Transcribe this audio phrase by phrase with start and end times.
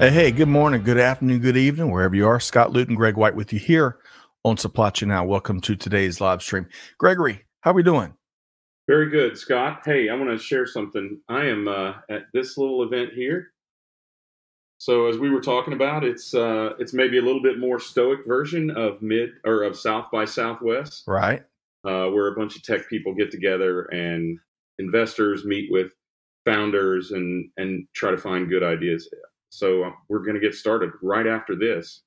[0.00, 2.40] Hey, hey, good morning, good afternoon, good evening, wherever you are.
[2.40, 3.98] Scott Luton, Greg White with you here
[4.46, 5.26] on Supply Chain Now.
[5.26, 6.66] Welcome to today's live stream.
[6.96, 8.14] Gregory, how are we doing?
[8.88, 9.82] Very good, Scott.
[9.84, 11.20] Hey, I want to share something.
[11.28, 13.48] I am uh, at this little event here.
[14.78, 18.20] So as we were talking about, it's uh, it's maybe a little bit more stoic
[18.26, 21.42] version of mid or of South by Southwest, Right.
[21.84, 24.38] uh, where a bunch of tech people get together and
[24.78, 25.92] investors meet with
[26.46, 29.06] founders and and try to find good ideas.
[29.50, 32.02] So uh, we're going to get started right after this.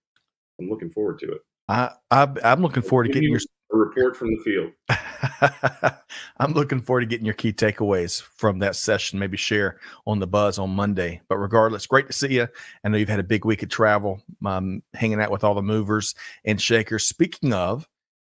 [0.59, 1.41] I'm looking forward to it.
[1.69, 3.39] I, I I'm looking forward to getting your
[3.73, 4.71] a report from the field.
[6.37, 9.19] I'm looking forward to getting your key takeaways from that session.
[9.19, 11.21] Maybe share on the buzz on Monday.
[11.27, 12.47] But regardless, great to see you.
[12.83, 15.61] I know you've had a big week of travel, um, hanging out with all the
[15.61, 17.05] movers and shakers.
[17.07, 17.87] Speaking of,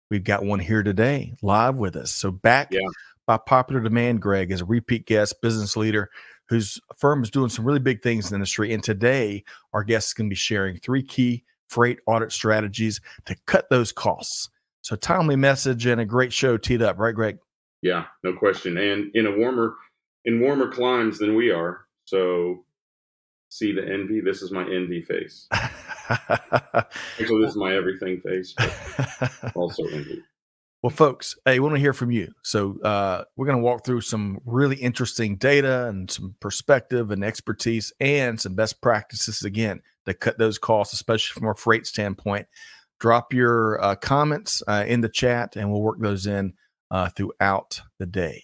[0.09, 2.14] we've got one here today, live with us.
[2.14, 2.81] So back Yeah.
[3.25, 6.09] by popular demand, Greg is a repeat guest, business leader
[6.52, 8.73] whose firm is doing some really big things in the industry.
[8.73, 13.38] And today, our guest is going to be sharing three key freight audit strategies to
[13.45, 14.49] cut those costs.
[14.81, 17.38] So timely message and a great show teed up, right, Greg?
[17.81, 18.77] Yeah, no question.
[18.77, 19.75] And in a warmer,
[20.25, 21.85] in warmer climes than we are.
[22.03, 22.66] So,
[23.47, 24.19] see the envy.
[24.19, 25.47] This is my envy face.
[25.53, 30.22] Actually, this is my everything face, but also envy.
[30.82, 32.34] Well, folks, hey, we want to hear from you.
[32.44, 37.24] So uh, we're going to walk through some really interesting data and some perspective and
[37.24, 42.48] expertise and some best practices again to cut those costs, especially from a freight standpoint.
[43.00, 46.54] Drop your uh, comments uh, in the chat, and we'll work those in
[46.90, 48.44] uh, throughout the day.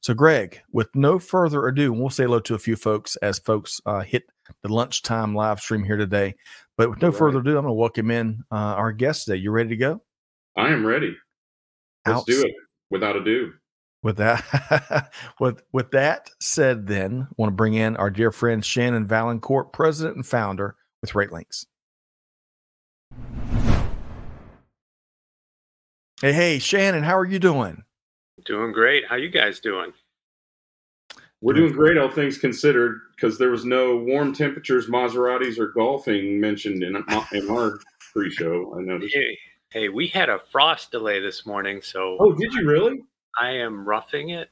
[0.00, 3.80] So, Greg, with no further ado, we'll say hello to a few folks as folks
[3.86, 4.24] uh, hit
[4.62, 6.34] the lunchtime live stream here today.
[6.76, 7.16] But with no right.
[7.16, 9.36] further ado, I'm going to welcome in uh, our guest today.
[9.36, 10.02] You ready to go?
[10.56, 11.16] I am ready.
[12.06, 12.54] Let's do it
[12.90, 13.52] without ado.
[14.02, 18.64] With that, with with that said, then I want to bring in our dear friend
[18.64, 21.66] Shannon Vaillancourt, president and founder with RateLinx.
[26.20, 27.82] Hey, hey, Shannon, how are you doing?
[28.44, 29.06] Doing great.
[29.06, 29.92] How you guys doing?
[31.42, 36.40] We're doing great, all things considered, because there was no warm temperatures, Maseratis, or golfing
[36.40, 36.96] mentioned in,
[37.32, 37.78] in our
[38.14, 38.74] pre-show.
[38.78, 39.14] I noticed.
[39.76, 43.02] Hey, hey, we had a frost delay this morning, so Oh, did you really?
[43.38, 44.48] I am roughing it.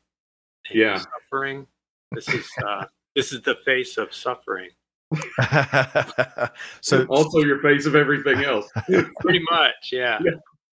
[0.69, 0.99] and Yeah.
[0.99, 1.67] suffering.
[2.12, 2.85] This is uh,
[3.17, 4.69] this is the face of suffering.
[6.83, 8.69] so, also your face of everything else.
[9.21, 10.19] Pretty much, yeah.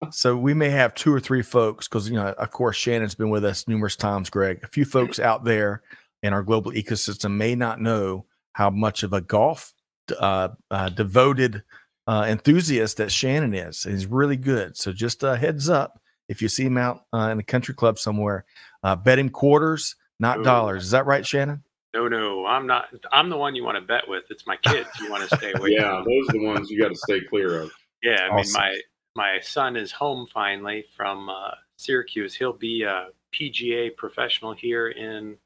[0.10, 3.30] so we may have two or three folks because you know, of course, Shannon's been
[3.30, 4.32] with us numerous times.
[4.32, 5.84] Greg, a few folks out there
[6.24, 9.74] in our global ecosystem may not know how much of a golf
[10.20, 11.62] uh, uh, devoted
[12.10, 13.84] uh, enthusiast that Shannon is.
[13.84, 14.76] He's really good.
[14.76, 18.00] So just a heads up if you see him out uh, in a country club
[18.00, 18.46] somewhere,
[18.84, 20.44] uh, bet him quarters, not Ooh.
[20.44, 20.86] dollars.
[20.86, 21.64] Is that right, Shannon?
[21.94, 22.86] No, no, I'm not.
[23.12, 24.24] I'm the one you want to bet with.
[24.32, 25.70] It's my kids you want to stay away.
[25.72, 27.72] yeah, those are the ones you got to stay clear of.
[28.04, 28.80] Yeah, I mean, my
[29.16, 32.34] my son is home finally from uh, Syracuse.
[32.36, 35.38] He'll be a PGA professional here in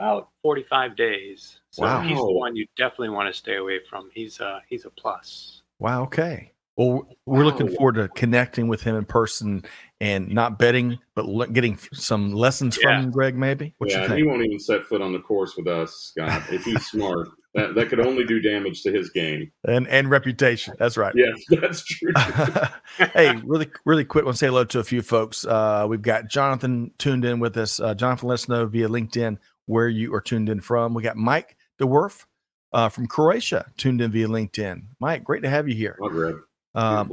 [0.00, 1.60] about 45 days.
[1.72, 2.00] So Wow.
[2.00, 4.10] he's the one you definitely want to stay away from.
[4.14, 5.59] He's a he's a plus.
[5.80, 6.04] Wow.
[6.04, 6.52] Okay.
[6.76, 9.64] Well, we're looking forward to connecting with him in person
[10.00, 13.02] and not betting, but le- getting some lessons Yeah.
[13.02, 13.36] from Greg.
[13.36, 13.74] Maybe.
[13.78, 16.42] What yeah, he won't even set foot on the course with us, Scott.
[16.50, 19.50] If he's smart, that that could only do damage to his game.
[19.68, 20.74] And and reputation.
[20.78, 21.12] That's right.
[21.14, 22.12] Yes, that's true.
[23.14, 24.24] hey, really, really quick.
[24.24, 25.44] Want to say hello to a few folks.
[25.44, 27.78] Uh, we've got Jonathan tuned in with us.
[27.78, 29.36] Uh, Jonathan, let us know via LinkedIn
[29.66, 30.94] where you are tuned in from.
[30.94, 32.24] We got Mike DeWerf
[32.72, 34.82] uh, from Croatia tuned in via LinkedIn.
[35.00, 35.98] Mike, great to have you here.
[36.02, 36.36] I'll grab.
[36.74, 37.12] Um.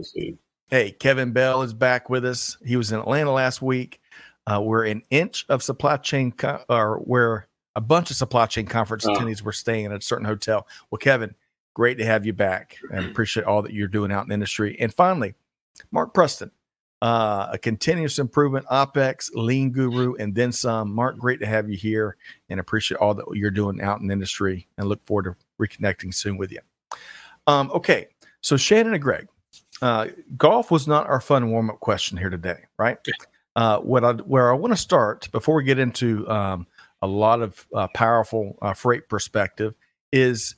[0.69, 2.57] Hey, Kevin Bell is back with us.
[2.65, 4.01] He was in Atlanta last week.
[4.45, 8.65] Uh, we're an inch of supply chain, co- or where a bunch of supply chain
[8.65, 9.13] conference Oh.
[9.13, 10.67] attendees were staying at a certain hotel.
[10.91, 11.35] Well, Kevin,
[11.73, 14.75] great to have you back and appreciate all that you're doing out in the industry.
[14.79, 15.35] And finally,
[15.91, 16.51] Mark Preston,
[17.01, 20.93] uh, a continuous improvement, OPEX, lean guru, and then some.
[20.93, 22.17] Mark, great to have you here
[22.49, 26.13] and appreciate all that you're doing out in the industry and look forward to reconnecting
[26.13, 26.59] soon with you.
[27.45, 28.07] Um, okay,
[28.41, 29.27] so Shannon and Greg,
[29.81, 30.07] uh,
[30.37, 32.97] golf was not our fun warm up question here today, right?
[33.55, 36.67] Uh, what I, where I want to start before we get into um,
[37.01, 39.75] a lot of uh, powerful uh, freight perspective
[40.11, 40.55] is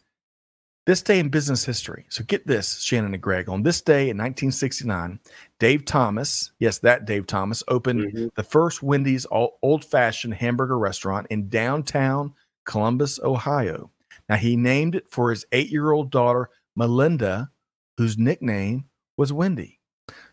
[0.89, 2.07] This day in business history.
[2.09, 3.47] So get this, Shannon and Greg.
[3.47, 5.19] On this day in 1969,
[5.59, 8.33] Dave Thomas, yes, that Dave Thomas, opened Mhm.
[8.33, 12.33] the first Wendy's old fashioned hamburger restaurant in downtown
[12.65, 13.91] Columbus, Ohio.
[14.27, 17.51] Now, he named it for his eight year old daughter, Melinda,
[17.97, 18.85] whose nickname
[19.15, 19.79] was Wendy.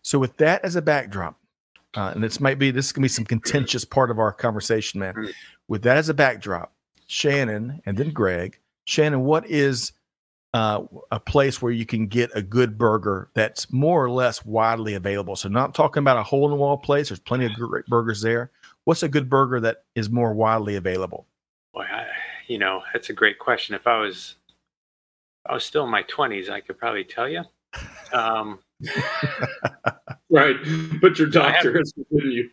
[0.01, 1.39] So, with that as a backdrop,
[1.95, 5.01] uh, and this might be this is gonna be some contentious part of our conversation,
[5.01, 5.13] man.
[5.17, 5.35] Mm.
[5.69, 6.73] With that as a backdrop,
[7.07, 8.59] Shannon and then Greg.
[8.87, 9.93] Shannon, what is
[10.55, 14.95] uh, a place where you can get a good burger that's more or less widely
[14.95, 15.37] available?
[15.37, 17.09] So, not talking about a hole in the wall place.
[17.09, 18.51] There's plenty of great burgers there.
[18.85, 21.27] What's a good burger that is more widely available?
[21.75, 22.07] Boy, I,
[22.47, 23.75] you know, that's a great question.
[23.75, 24.37] If I was,
[25.45, 27.43] if I was still in my twenties, I could probably tell you.
[28.13, 28.61] Um,
[30.31, 30.57] Right.
[31.01, 32.51] But your doctor has forbidden you.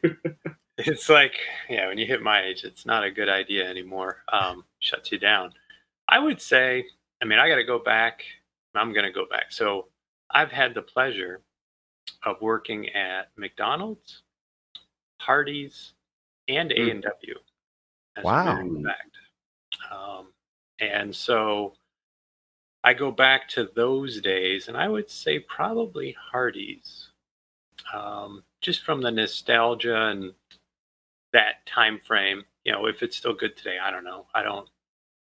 [0.77, 1.33] it's like,
[1.69, 4.23] yeah, when you hit my age, it's not a good idea anymore.
[4.31, 5.53] Um, shuts you down.
[6.07, 6.85] I would say,
[7.23, 8.21] I mean, I got to go back.
[8.75, 9.45] I'm going to go back.
[9.53, 9.87] So
[10.31, 11.39] I've had the pleasure
[12.25, 14.23] of working at McDonald's,
[15.21, 15.93] Hardee's,
[16.49, 16.91] and A Mm.
[16.91, 17.39] and W.
[18.23, 18.83] Wow.
[18.83, 19.17] fact.
[19.89, 20.33] Um,
[20.79, 21.75] and so
[22.83, 27.09] I go back to those days, and I would say probably Hardee's,
[27.93, 30.33] um, just from the nostalgia and
[31.31, 32.43] that time frame.
[32.65, 34.27] You know, if it's still good today, I don't know.
[34.35, 34.67] I don't.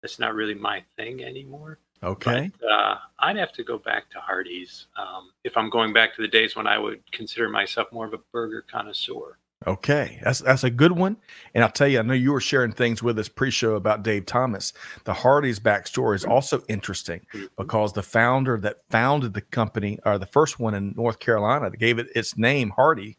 [0.06, 1.78] It's not really my thing anymore.
[2.02, 2.50] Okay.
[2.60, 6.22] But, uh, I'd have to go back to Hardee's um, if I'm going back to
[6.22, 9.38] the days when I would consider myself more of a burger connoisseur.
[9.66, 11.16] Okay, that's that's a good one.
[11.54, 14.26] And I'll tell you, I know you were sharing things with us pre-show about Dave
[14.26, 14.74] Thomas.
[15.04, 17.26] The Hardee's backstory is also interesting
[17.56, 21.78] because the founder that founded the company, or the first one in North Carolina that
[21.78, 23.16] gave it its name, Hardy,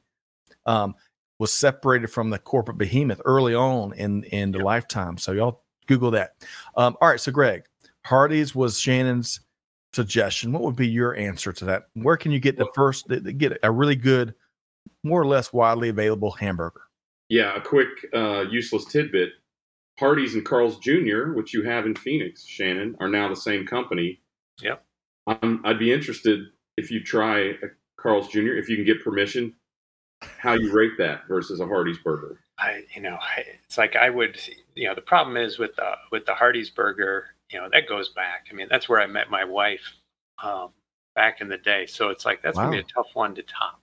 [0.68, 0.94] um,
[1.40, 5.18] was separated from the corporate behemoth early on in in the lifetime.
[5.18, 6.36] So y'all Google that.
[6.76, 7.64] Um, all right, so Greg,
[8.06, 9.42] Hardee's was Shannon's
[9.94, 10.52] suggestion.
[10.52, 11.88] What would be your answer to that?
[11.94, 13.08] Where can you get the first
[13.38, 14.36] get a really good,
[15.04, 16.82] more or less widely available hamburger?
[17.30, 19.32] Yeah, a quick uh, useless tidbit.
[20.00, 24.22] Hardee's and Carl's Jr., which you have in Phoenix, Shannon, are now the same company.
[24.62, 24.84] Yep.
[25.26, 26.42] I'm, I'd be interested
[26.78, 27.68] if you try a
[27.98, 29.56] Carl's Jr., if you can get permission,
[30.22, 32.40] how you rate that versus a Hardee's burger.
[32.60, 34.40] I, you know, I, it's like I would,
[34.76, 38.10] you know, the problem is with the with the Hardee's burger, you know, that goes
[38.10, 38.48] back.
[38.52, 39.96] I mean, that's where I met my wife
[40.44, 40.70] um,
[41.16, 41.86] back in the day.
[41.86, 43.82] So it's like that's gonna be a tough one to top.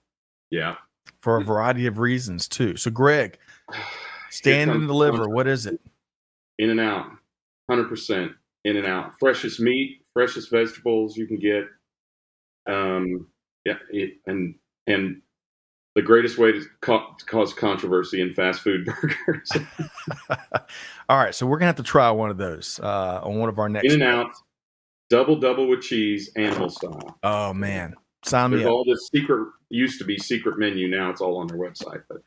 [0.50, 0.76] Yeah.
[1.20, 2.76] for a variety of reasons too.
[2.76, 3.38] So, Greg,
[4.30, 5.28] stand Here and comes deliver.
[5.28, 5.80] What is it?
[6.58, 7.10] In and out,
[7.70, 8.34] 100%
[8.64, 9.18] in and out.
[9.18, 11.64] Freshest meat, freshest vegetables you can get.
[12.66, 13.28] Um,
[13.64, 14.54] yeah, it, and
[14.86, 15.20] and
[15.94, 18.84] the greatest way to, ca- to cause controversy in fast food
[19.26, 19.50] burgers.
[21.08, 23.58] All right, so we're gonna have to try one of those uh, on one of
[23.58, 23.92] our next.
[23.92, 24.30] in and out,
[25.10, 27.18] double double with cheese, animal style.
[27.22, 27.94] Oh man,
[28.24, 28.72] sign me There's up.
[28.72, 30.88] all this secret used to be secret menu.
[30.88, 32.02] Now it's all on their website.
[32.08, 32.18] But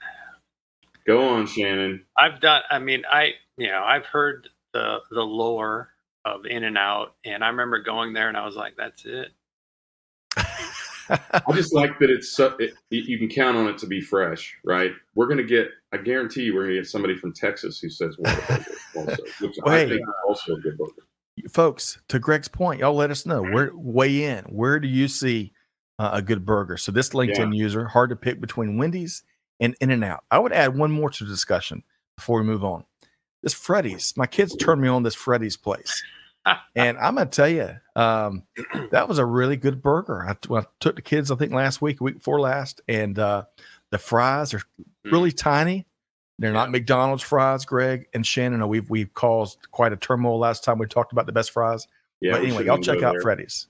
[1.06, 2.06] go on, Shannon.
[2.18, 2.62] I've done.
[2.70, 5.90] I mean, I you know, I've heard the the lore
[6.24, 9.32] of In and Out, and I remember going there, and I was like, that's it.
[11.10, 14.56] I just like that it's so, it, you can count on it to be fresh,
[14.64, 14.92] right?
[15.16, 15.70] We're gonna get.
[15.94, 18.66] I guarantee you, we're gonna get somebody from Texas who says Whataburger
[18.96, 19.90] also, which I Wait.
[19.90, 20.92] think also a good burger.
[21.50, 24.44] Folks, to Greg's point, y'all let us know where weigh in.
[24.46, 25.54] Where do you see
[26.00, 26.78] uh, a good burger?
[26.78, 29.24] So this LinkedIn user hard to pick between Wendy's
[29.60, 30.24] and In and Out.
[30.32, 31.84] I would add one more to the discussion
[32.16, 32.86] before we move on.
[33.44, 34.14] This Freddy's.
[34.18, 36.04] My kids turned me on this Freddy's place.
[36.76, 38.44] And I'm gonna tell you, um,
[38.92, 40.26] that was a really good burger.
[40.28, 43.44] I, I took the kids, I think last week, week before last, and uh,
[43.92, 44.62] the fries are
[45.06, 45.86] really tiny.
[46.40, 48.68] They're not McDonald's fries, Greg and Shannon.
[48.68, 51.88] We've we've caused quite a turmoil last time we talked about the best fries.
[52.22, 52.34] Yeah.
[52.34, 53.22] but anyway, y'all check out there.
[53.22, 53.68] Freddy's.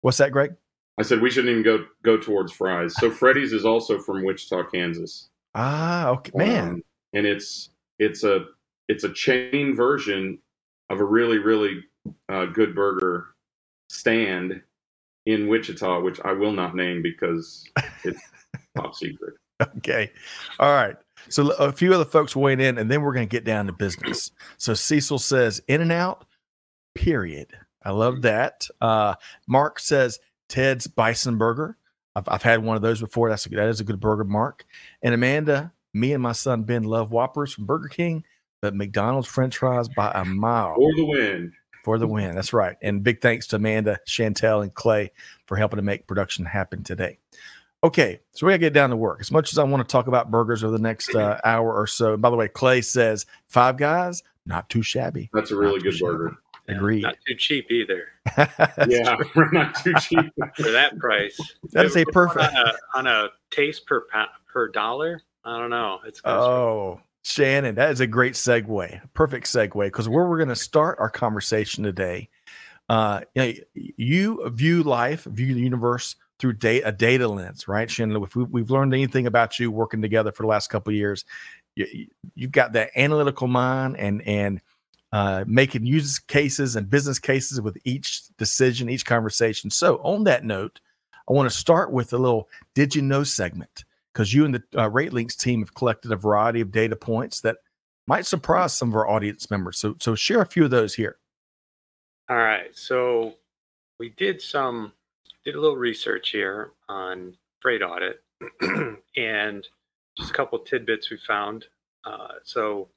[0.00, 0.54] What's that, Greg?
[0.98, 2.94] I said we shouldn't even go go towards fries.
[2.96, 5.28] So Freddy's is also from Wichita, Kansas.
[5.54, 6.68] Ah, okay, man.
[6.68, 6.82] Um,
[7.12, 7.70] and it's
[8.00, 8.46] it's a
[8.88, 10.38] it's a chain version
[10.90, 11.84] of a really really
[12.28, 13.26] uh, good burger
[13.90, 14.60] stand
[15.26, 17.64] in Wichita, which I will not name because
[18.04, 18.20] it's
[18.76, 19.34] top secret.
[19.78, 20.10] Okay.
[20.58, 20.96] All right.
[21.28, 23.72] So a few other folks weighing in, and then we're going to get down to
[23.72, 24.30] business.
[24.56, 26.24] So Cecil says In and Out,
[26.94, 27.48] period.
[27.82, 28.68] I love that.
[28.80, 29.14] Uh,
[29.46, 31.76] Mark says Ted's Bison Burger.
[32.16, 33.28] I've, I've had one of those before.
[33.28, 34.64] That's a, that is a good burger, Mark.
[35.02, 38.24] And Amanda, me and my son Ben love Whoppers from Burger King,
[38.62, 41.52] but McDonald's French fries by a mile For the win.
[41.88, 42.34] For the win.
[42.34, 42.76] That's right.
[42.82, 45.10] And big thanks to Amanda, Chantel, and Clay
[45.46, 47.18] for helping to make production happen today.
[47.82, 49.20] Okay, so we gotta get down to work.
[49.22, 51.86] As much as I want to talk about burgers over the next uh, hour or
[51.86, 52.18] so.
[52.18, 55.30] By the way, Clay says Five Guys, not too shabby.
[55.32, 56.36] That's a really Not too good burger.
[56.68, 57.02] Agreed.
[57.04, 58.08] Not too cheap either
[58.86, 60.30] yeah, we're not too cheap.
[60.56, 61.40] for that price.
[61.72, 62.54] That is a If perfect.
[62.54, 65.22] on a, on a taste per pa- per dollar.
[65.46, 66.00] I don't know.
[66.04, 69.00] It's gonna Oh, Shannon, that is a great segue.
[69.12, 72.30] Perfect segue because where we're going to start our conversation today.
[72.88, 73.20] Uh,
[73.74, 78.22] you, view life, view the universe through data, a data lens, right, Shannon?
[78.22, 81.26] If we, we've learned anything about you working together for the last couple years,
[81.76, 84.62] you, you've got that analytical mind and and
[85.12, 89.68] uh, making use cases and business cases with each decision, each conversation.
[89.68, 90.80] So, on that note,
[91.28, 93.84] I want to start with a little "Did you know?" segment
[94.18, 97.58] because you and the uh, RateLinx team have collected a variety of data points that
[98.08, 99.78] might surprise some of our audience members.
[99.78, 101.18] So, so share a few of those here.
[102.28, 102.76] All right.
[102.76, 103.34] So
[104.00, 104.92] we did some
[105.44, 108.20] did a little research here on freight audit
[109.16, 109.64] and
[110.16, 111.66] just a couple tidbits we found.
[112.04, 112.88] Uh, so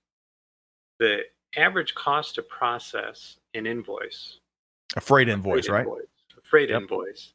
[0.98, 1.20] the
[1.56, 4.40] average cost to process an invoice,
[4.96, 5.82] A freight invoice, freight right?
[5.86, 6.82] Invoice, a freight Yep.
[6.82, 7.34] invoice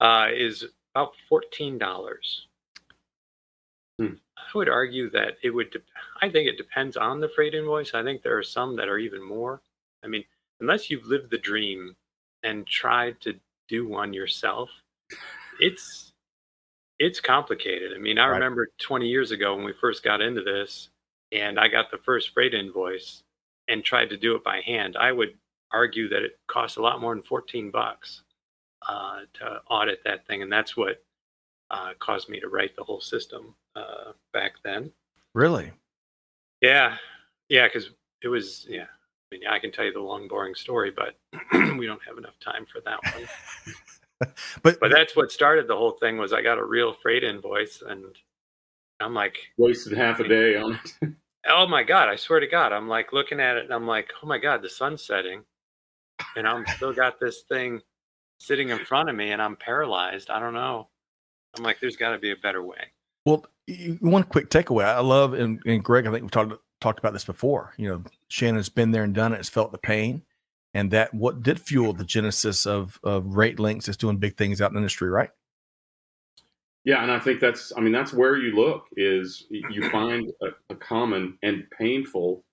[0.00, 0.64] uh, is
[0.96, 2.48] about fourteen dollars.
[3.98, 4.14] Hmm.
[4.36, 5.70] I would argue that it would.
[5.70, 5.82] Dep-
[6.20, 7.94] I think it depends on the freight invoice.
[7.94, 9.62] I think there are some that are even more.
[10.04, 10.24] I mean,
[10.60, 11.96] unless you've lived the dream
[12.42, 13.34] and tried to
[13.68, 14.70] do one yourself,
[15.60, 16.12] it's
[16.98, 17.92] it's complicated.
[17.94, 18.34] I mean, I Right.
[18.34, 20.90] remember 20 years ago when we first got into this,
[21.32, 23.22] and I got the first freight invoice
[23.68, 24.96] and tried to do it by hand.
[24.96, 25.38] I would
[25.72, 28.22] argue that it cost a lot more than 14 bucks
[28.88, 31.02] uh, to audit that thing, and that's what
[31.70, 34.90] uh, caused me to write the whole system uh, back then.
[35.34, 35.72] Really?
[36.60, 36.96] Yeah,
[37.48, 37.90] yeah, because
[38.22, 38.84] it was yeah.
[38.84, 41.16] I mean, I can tell you the long, boring story, but
[41.78, 43.28] we don't have enough time for that one.
[44.62, 46.16] But, But that's what started the whole thing.
[46.16, 48.04] Was I got a real freight invoice, and
[49.00, 51.08] I'm like, Wasted half a day on it.
[51.48, 52.08] oh my god!
[52.08, 54.62] I swear to God, I'm like looking at it, and I'm like, oh my god,
[54.62, 55.42] the sun's setting,
[56.36, 57.80] and I'm still got this thing
[58.38, 60.30] sitting in front of me, and I'm paralyzed.
[60.30, 60.86] I don't know.
[61.56, 62.92] I'm like, there's got to be a better way.
[63.26, 63.61] well, y-
[64.00, 64.84] one quick takeaway.
[64.84, 67.74] I love, and, and Greg, I think we've talked talked about this before.
[67.76, 69.36] You know, Shannon's been there and done it.
[69.38, 70.22] Has felt the pain,
[70.74, 74.70] and that what did fuel the genesis of of RateLinx is doing big things out
[74.70, 75.30] in the industry, right?
[76.84, 80.48] Yeah, and I think that's I mean that's where you look is you find a,
[80.70, 82.44] a common and painful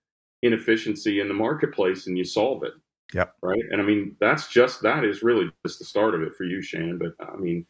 [0.43, 2.73] inefficiency in the marketplace and you solve it.
[3.13, 3.33] Yep.
[3.41, 3.63] Right.
[3.71, 6.61] And I mean that's just that is really just the start of it for you,
[6.61, 6.99] Shannon.
[6.99, 7.65] But I mean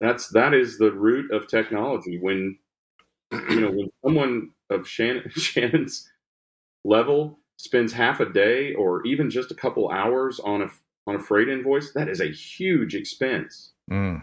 [0.00, 2.18] that's that is the root of technology.
[2.20, 2.58] When
[3.32, 6.08] you know when someone of Shannon Shannon's
[6.84, 10.68] level spends half a day or even just a couple hours on a
[11.06, 14.20] on a freight invoice, that is a huge expense Mm.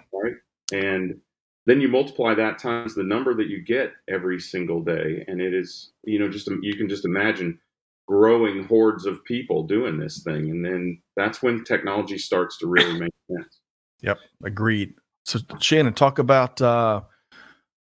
[0.73, 1.21] and
[1.65, 5.53] then you multiply that times the number that you get every single day and it
[5.53, 7.57] is you know just you can just imagine
[8.05, 12.99] growing hordes of people doing this thing and then that's when technology starts to really
[12.99, 13.61] make sense
[14.01, 14.95] Yep, agreed.
[15.25, 17.01] So Shannon, talk about uh,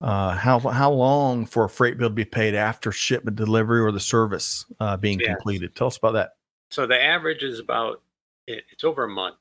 [0.00, 3.92] uh, how how long for a freight bill to be paid after shipment delivery or
[3.92, 5.36] the service uh, being Yes.
[5.36, 5.74] completed.
[5.74, 6.30] Tell us about that.
[6.70, 8.02] So the average is about
[8.46, 9.36] it, it's over a month.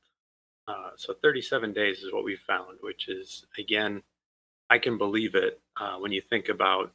[0.67, 4.01] Uh, so 37 days is what we found, which is again,
[4.69, 6.91] I can believe it uh, when you think about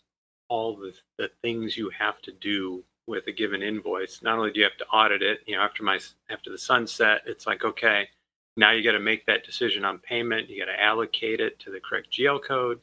[0.49, 4.23] all the the things you have to do with a given invoice.
[4.23, 5.99] Not only do you have to audit it, you know, after my
[6.31, 8.09] after the sunset, it's like okay,
[8.57, 10.49] now you got to make that decision on payment.
[10.49, 12.81] You got to allocate it to the correct GL code,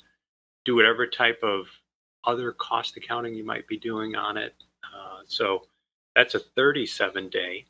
[0.66, 1.68] do whatever type of
[2.26, 4.56] other cost accounting you might be doing on it.
[4.84, 5.68] Uh, so
[6.16, 7.66] that's a 37 day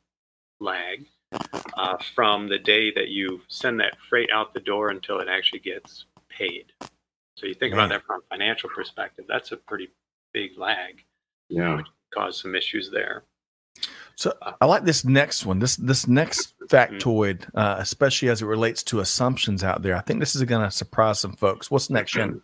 [0.59, 1.05] lag
[1.77, 5.59] uh, from the day that you send that freight out the door until it actually
[5.59, 6.71] gets paid.
[7.35, 9.89] So you think about that from a financial perspective, that's a pretty
[10.33, 11.03] big lag,
[11.49, 11.81] yeah
[12.13, 13.23] cause some issues there.
[14.17, 15.59] So I like this next one.
[15.59, 19.95] This this next factoid, uh, especially as it relates to assumptions out there.
[19.95, 21.69] I think this is going to surprise some folks.
[21.69, 22.41] What's next, Shannon?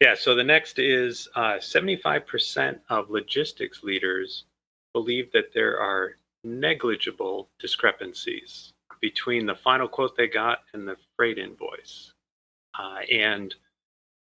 [0.00, 4.44] Yeah, so the next is uh, 75% of logistics leaders
[4.94, 11.38] believe that there are negligible discrepancies between the final quote they got and the freight
[11.38, 12.12] invoice.
[12.78, 13.54] Uh, and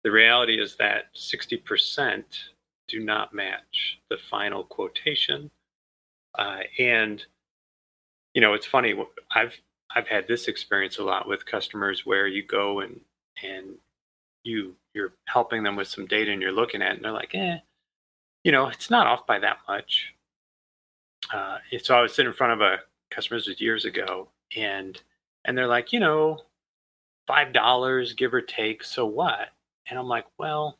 [0.03, 2.24] the reality is that 60%
[2.88, 5.50] do not match the final quotation.
[6.38, 7.24] Uh, and,
[8.34, 8.96] you know, it's funny,
[9.34, 9.56] I've,
[9.96, 13.00] I've had this experience a lot with customers where you go and,
[13.44, 13.75] and
[14.44, 17.34] you you're helping them with some data and you're looking at it and they're like,
[17.34, 17.58] eh,
[18.44, 20.13] you know, it's not off by that much.
[21.34, 25.02] Uh, so I was sitting in front of a customer this was years ago and
[25.46, 26.40] and they're like, you know,
[27.28, 29.50] five dollars give or take, so what?
[29.90, 30.78] And I'm like, well,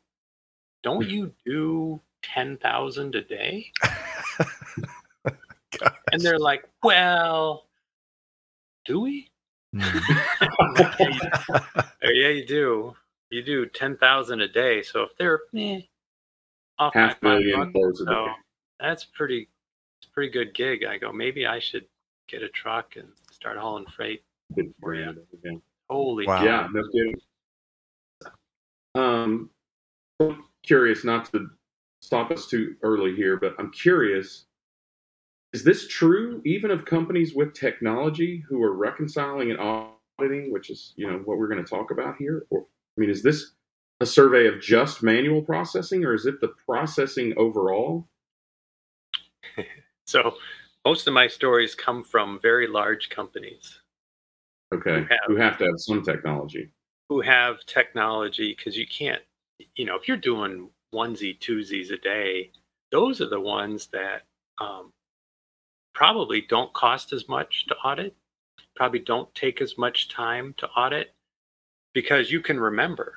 [0.82, 3.72] don't you do ten thousand a day?
[6.12, 7.66] And they're like, well,
[8.84, 9.30] do we?
[9.74, 10.00] Mhm.
[12.02, 12.94] yeah, you do.
[13.30, 14.82] You do 10,000 a day.
[14.82, 15.80] So if they're eh,
[16.78, 18.10] off Half by five million bucks, loads a day.
[18.12, 18.28] so
[18.78, 19.48] that's pretty,
[20.00, 20.84] it's pretty good gig.
[20.84, 21.86] I go, maybe I should
[22.28, 24.22] get a truck and start hauling freight.
[24.54, 25.12] Good for ya.
[25.42, 25.52] Yeah.
[25.90, 26.38] Holy Wow.
[26.38, 26.44] cow.
[26.44, 27.16] Yeah, no kidding.
[28.94, 29.50] Um,
[30.20, 31.48] I'm curious, not to
[32.00, 34.44] stop us too early here, but I'm curious.
[35.54, 40.92] Is this true even of companies with technology who are reconciling and auditing, which is
[40.96, 42.44] you know what we're going to talk about here?
[42.50, 42.66] Or
[42.98, 43.52] I mean, is this
[44.00, 48.08] a survey of just manual processing, or is it the processing overall?
[50.06, 50.34] So
[50.84, 53.80] most of my stories come from very large companies
[54.74, 56.68] Okay, Who have- who have to have some technology.
[57.08, 59.22] who have technology because you can't,
[59.76, 62.50] you know, if you're doing onesie, twosies a day,
[62.90, 64.26] those are the ones that
[64.58, 64.92] um,
[65.94, 68.14] probably don't cost as much to audit,
[68.76, 71.14] probably don't take as much time to audit
[71.92, 73.14] because you can remember.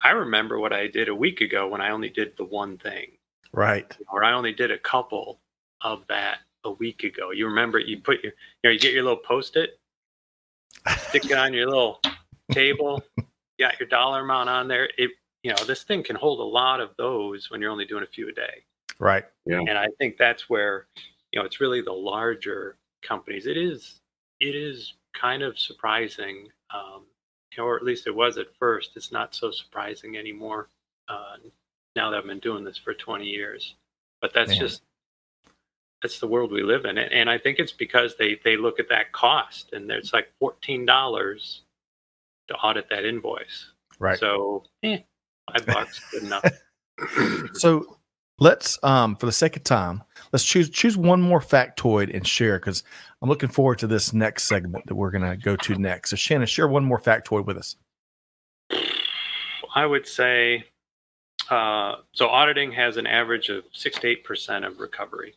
[0.00, 3.10] I remember what I did a week ago when I only did the one thing,
[3.52, 3.96] right.
[4.10, 5.40] or I only did a couple
[5.80, 7.32] of that a week ago.
[7.32, 9.78] You remember you put your, you know, you get your little post it,
[10.98, 12.00] stick it on your little
[12.52, 13.02] table,
[13.58, 14.88] got your dollar amount on there.
[14.96, 15.10] It,
[15.42, 18.06] you know, this thing can hold a lot of those when you're only doing a
[18.06, 18.64] few a day.
[19.00, 19.24] Right.
[19.46, 19.60] Yeah.
[19.60, 20.86] And I think that's where,
[21.32, 23.46] you know, it's really the larger companies.
[23.46, 24.00] It is,
[24.40, 27.04] it is kind of surprising, um,
[27.58, 28.92] or at least it was at first.
[28.96, 30.68] It's not so surprising anymore
[31.08, 31.36] uh,
[31.96, 33.74] now that I've been doing this for 20 years.
[34.20, 34.60] But that's Man.
[34.60, 34.82] just
[36.02, 38.78] that's the world we live in, and, and I think it's because they they look
[38.78, 41.62] at that cost, and it's like fourteen dollars
[42.48, 43.72] to audit that invoice.
[43.98, 44.18] Right.
[44.18, 44.98] So, eh,
[45.52, 46.44] five bucks, good enough.
[47.54, 47.97] So
[48.38, 50.02] let's um for the sake of time,
[50.32, 52.82] let's choose choose one more factoid and share because
[53.22, 56.10] I'm looking forward to this next segment that we're gonna go to next.
[56.10, 57.76] So Shannon, share one more factoid with us.
[59.74, 60.64] I would say
[61.50, 62.28] uh, so.
[62.28, 65.34] Auditing has an average of six to eight percent of recovery.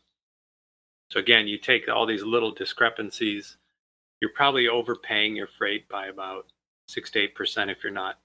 [1.09, 3.57] So again, you take all these little discrepancies,
[4.21, 6.47] you're probably overpaying your freight by about
[6.87, 8.19] six to eight percent if you're not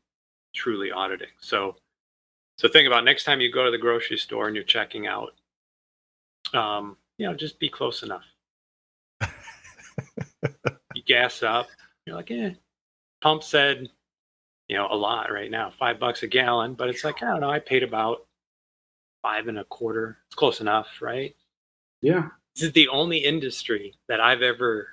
[0.54, 1.28] truly auditing.
[1.40, 1.76] So,
[2.56, 5.34] so think about next time you go to the grocery store and you're checking out.
[6.54, 8.24] Um, you know, just be close enough.
[10.94, 11.68] you gas up.
[12.06, 12.50] You're like, eh.
[13.20, 13.88] Pump said
[14.68, 16.74] you know, a lot right now, five bucks a gallon.
[16.74, 18.26] But it's like, I don't know, I paid about
[19.22, 20.18] five and a quarter.
[20.26, 21.34] It's close enough, right?
[22.02, 24.88] Yeah, This is the only industry that I've ever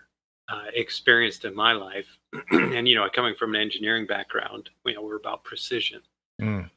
[0.48, 2.18] uh, experienced in my life.
[2.52, 6.02] and, you know, coming from an engineering background, you know, we're about precision
[6.42, 6.68] Mm.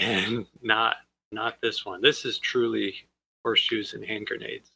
[0.00, 0.96] And not
[1.32, 2.00] not this one.
[2.00, 2.94] This is truly
[3.44, 4.72] horseshoes and hand grenades.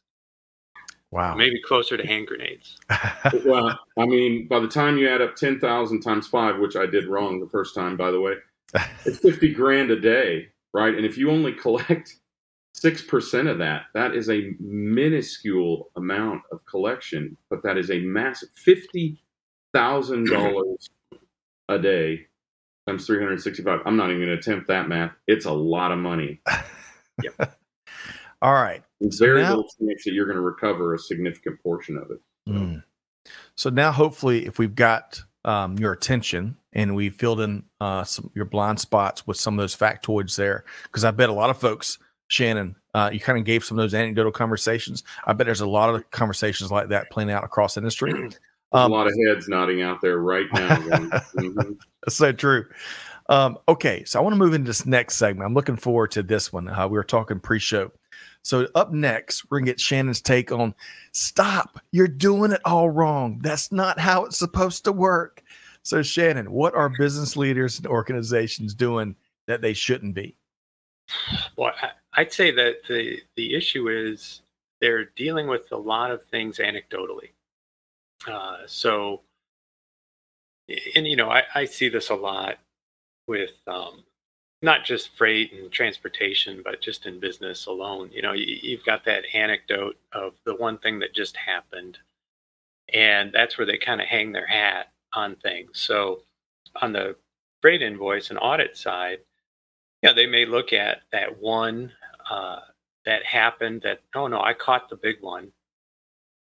[1.11, 1.35] Wow.
[1.35, 2.77] Maybe closer to hand grenades.
[3.45, 6.85] well, I mean, by the time you add up ten thousand times five, which I
[6.85, 8.33] did wrong the first time, by the way,
[9.05, 10.93] it's fifty grand a day, right?
[10.93, 12.17] And if you only collect
[12.73, 17.99] six percent of that, that is a minuscule amount of collection, but that is a
[17.99, 19.21] massive fifty
[19.73, 20.89] thousand dollars
[21.69, 22.27] a day
[22.87, 23.81] times three hundred sixty-five.
[23.85, 25.11] I'm not even going to attempt that math.
[25.27, 26.41] It's a lot of money.
[27.23, 27.47] yeah.
[28.41, 28.83] All right.
[29.09, 32.19] So very now- little chance that you're going to recover a significant portion of it.
[32.47, 32.83] Mm.
[33.55, 38.29] So now, hopefully, if we've got um, your attention and we filled in uh, some
[38.35, 41.57] your blind spots with some of those factoids there, because I bet a lot of
[41.57, 45.03] folks, Shannon, uh, you kind of gave some of those anecdotal conversations.
[45.25, 48.29] I bet there's a lot of conversations like that playing out across industry.
[48.75, 50.75] There's Um, a lot of heads nodding out there right now.
[50.79, 51.77] going, mhm.
[52.03, 52.65] That's so true.
[53.29, 55.47] Um, okay, so I want to move into this next segment.
[55.47, 56.67] I'm looking forward to this one.
[56.67, 57.91] Uh, we were talking pre-show.
[58.43, 60.75] So up next, we're gonna get Shannon's take on
[61.13, 61.79] stop.
[61.91, 63.39] You're doing it all wrong.
[63.41, 65.41] That's not how it's supposed to work.
[65.81, 69.15] So Shannon, what are business leaders and organizations doing
[69.47, 70.35] that they shouldn't be?
[71.55, 74.41] Well, I- I'd say that the the issue is
[74.81, 77.29] they're dealing with a lot of things anecdotally.
[78.27, 79.21] Uh, so,
[80.95, 82.57] and you know, I, I see this a lot
[83.27, 84.03] with um,
[84.61, 88.09] not just freight and transportation, but just in business alone.
[88.11, 91.99] You know, you, you've got that anecdote of the one thing that just happened,
[92.93, 95.79] and that's where they kind of hang their hat on things.
[95.79, 96.21] So,
[96.81, 97.15] on the
[97.61, 99.19] freight invoice and audit side,
[100.01, 101.91] yeah, they may look at that one
[102.29, 102.59] uh,
[103.05, 103.81] that happened.
[103.83, 105.51] That oh no, I caught the big one.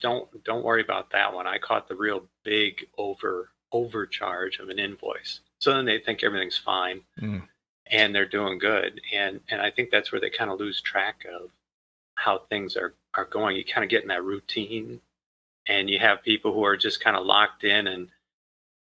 [0.01, 1.47] Don't don't worry about that one.
[1.47, 5.41] I caught the real big over overcharge of an invoice.
[5.60, 7.47] So then they think everything's fine Mm.
[7.88, 9.01] and they're doing good.
[9.13, 11.49] And and I think that's where they kind of lose track of
[12.15, 15.01] how things are are going, you kind of get in that routine,
[15.67, 18.10] and you have people who are just kind of locked in, and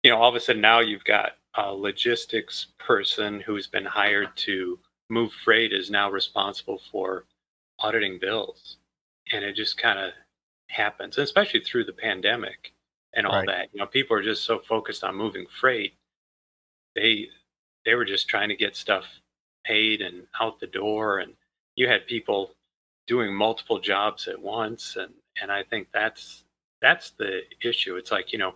[0.04, 4.36] you know, all of a sudden now you've got a logistics person who's been hired
[4.38, 7.26] to move freight is now responsible for
[7.80, 8.78] auditing bills,
[9.32, 10.12] and it just kind of
[10.72, 12.74] happens, especially through the pandemic
[13.14, 13.46] and all Right.
[13.46, 13.70] that.
[13.74, 15.96] You know, people are just so focused on moving freight.
[16.96, 17.30] They
[17.86, 19.06] they were just trying to get stuff
[19.66, 21.36] paid and out the door and
[21.76, 22.56] you had people
[23.08, 26.44] doing multiple jobs at once and and I think that's
[26.82, 27.96] that's the issue.
[27.98, 28.56] It's like, you know,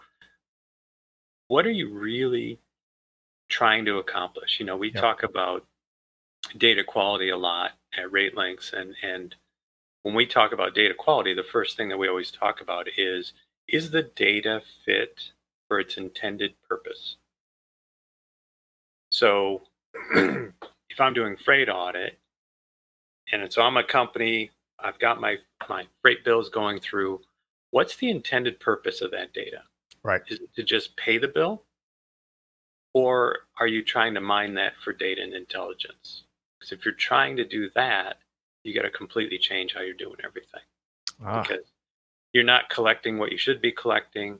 [1.48, 2.60] what are you really
[3.50, 4.60] trying to accomplish?
[4.60, 5.02] You know, we Yep.
[5.02, 5.66] talk about
[6.58, 9.36] data quality a lot at RateLinx and and
[10.06, 13.34] when we talk about data quality, the first thing that we always talk about is
[13.68, 15.20] is the data fit
[15.68, 17.16] for its intended purpose?
[19.10, 19.64] So
[20.14, 22.20] if I'm doing freight audit
[23.32, 25.38] and it's on my company, I've got my
[25.68, 27.22] my freight bills going through,
[27.72, 29.64] what's the intended purpose of that data?
[30.04, 30.22] Right.
[30.28, 31.64] Is it to just pay the bill?
[32.94, 36.26] Or are you trying to mine that for data and intelligence?
[36.60, 38.18] Because if you're trying to do that,
[38.66, 40.62] you got to completely change how you're doing everything
[41.24, 41.66] Ah, because
[42.34, 44.40] you're not collecting what you should be collecting.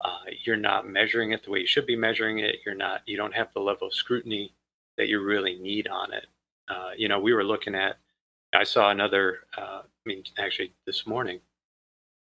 [0.00, 2.56] Uh, you're not measuring it the way you should be measuring it.
[2.64, 3.02] You're not.
[3.06, 4.52] You don't have the level of scrutiny
[4.96, 6.26] that you really need on it.
[6.68, 7.96] Uh, you know, we were looking at.
[8.52, 9.40] I saw another.
[9.56, 11.40] Uh, I mean, actually, this morning,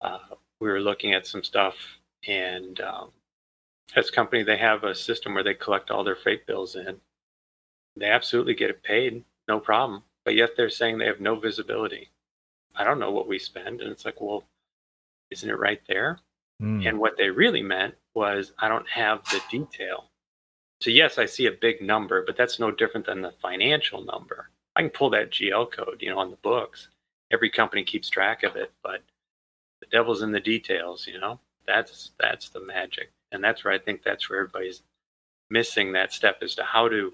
[0.03, 0.19] uh,
[0.61, 1.77] we were looking at some stuff,
[2.29, 3.11] and um,
[3.95, 7.01] this company they have a system where they collect all their freight bills in.
[7.97, 10.03] They absolutely get it paid, no problem.
[10.25, 12.11] But yet they're saying they have no visibility.
[12.77, 13.81] I don't know what we spend.
[13.81, 14.45] And it's like, well,
[15.31, 16.19] isn't it right there?
[16.61, 20.11] mm, And what they really meant was, I don't have the detail.
[20.81, 24.51] So, yes, I see a big number, but that's no different than the financial number.
[24.77, 26.89] I can pull that GL code, you know, on the books.
[27.33, 29.03] Every company keeps track of it, but
[29.81, 31.39] the devil's in the details, you know?
[31.67, 33.11] That's that's the magic.
[33.33, 34.83] And that's where I think that's where everybody's
[35.51, 37.13] missing that step as to how to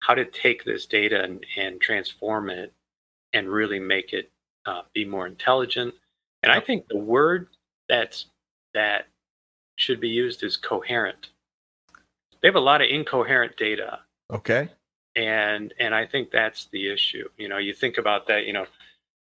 [0.00, 2.72] how to take this data and, and transform it
[3.32, 4.30] and really make it
[4.66, 5.94] uh, be more intelligent.
[6.42, 7.48] And I think the word
[7.88, 8.26] that's
[8.74, 9.06] that
[9.76, 11.30] should be used is coherent.
[12.40, 14.00] They have a lot of incoherent data,
[14.32, 14.70] okay.
[15.16, 17.28] and and I think that's the issue.
[17.36, 18.46] You know, you think about that.
[18.46, 18.66] You know,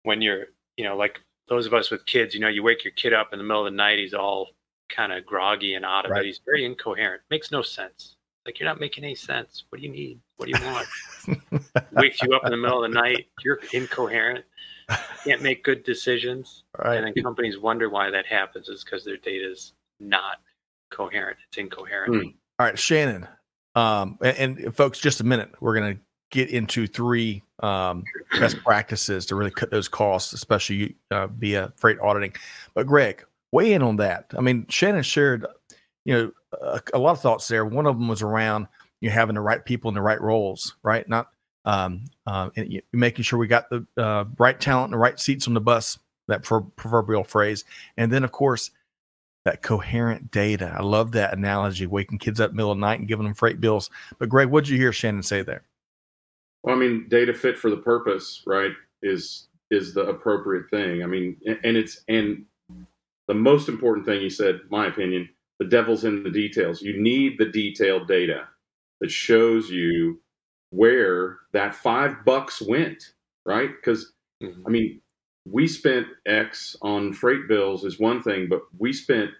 [0.03, 2.91] when you're you know like those of us with kids, you know, you wake your
[2.91, 4.49] kid up in the middle of the night, he's all
[4.89, 6.23] kind of groggy and out of Right.
[6.23, 6.27] it.
[6.27, 7.21] He's very incoherent.
[7.29, 8.16] Makes no sense.
[8.47, 9.65] Like you're not making any sense.
[9.69, 10.21] What do you need?
[10.37, 10.87] What do you want?
[11.91, 13.27] Wakes you up in the middle of the night.
[13.43, 14.45] You're incoherent.
[15.25, 16.63] Can't make good decisions.
[16.79, 16.97] All right.
[16.97, 20.37] And then companies wonder why that happens is because their data is not
[20.91, 21.37] coherent.
[21.49, 22.15] It's incoherent.
[22.15, 22.29] Hmm.
[22.57, 23.27] All right, Shannon.
[23.75, 25.49] Um, and, and folks, just a minute.
[25.59, 28.05] We're going to get into three um,
[28.39, 32.33] best practices to really cut those costs, especially uh, via freight auditing.
[32.73, 34.31] But Greg, weigh in on that.
[34.37, 35.45] I mean, Shannon shared,
[36.05, 37.65] you know, a, a lot of thoughts there.
[37.65, 38.67] One of them was around
[39.01, 41.07] you having the right people in the right roles, right?
[41.07, 41.29] Not
[41.65, 45.47] um, uh, you- making sure we got the uh, right talent and the right seats
[45.47, 45.99] on the bus.
[46.27, 47.63] That pro- proverbial phrase,
[47.95, 48.71] and then of course
[49.45, 50.75] that coherent data.
[50.77, 53.61] I love that analogy, waking kids up middle of the night and giving them freight
[53.61, 53.89] bills.
[54.19, 55.63] But Greg, what did you hear Shannon say there?
[56.63, 58.73] Well, I mean, data fit for the purpose, right?
[59.01, 61.01] Is is the appropriate thing.
[61.01, 62.43] I mean, and it's and
[63.29, 66.81] the most important thing you said, my opinion, the devil's in the details.
[66.81, 68.47] You need the detailed data
[69.01, 70.21] that shows you
[70.71, 73.13] where that five bucks went,
[73.45, 73.71] right?
[73.75, 74.63] Because Mhm.
[74.67, 75.01] I mean,
[75.45, 79.31] we spent X on freight bills is one thing, but we spent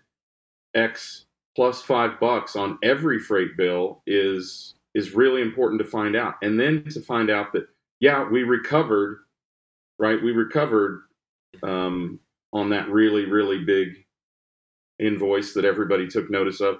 [0.74, 1.26] X
[1.56, 6.36] plus five bucks on every freight bill is is really important to find out.
[6.42, 7.68] And then to find out that,
[8.00, 9.26] yeah, we recovered,
[10.00, 10.22] right?
[10.22, 11.04] We recovered
[11.62, 12.20] um,
[12.54, 14.06] on that really, really big
[15.00, 16.78] invoice that everybody took notice of.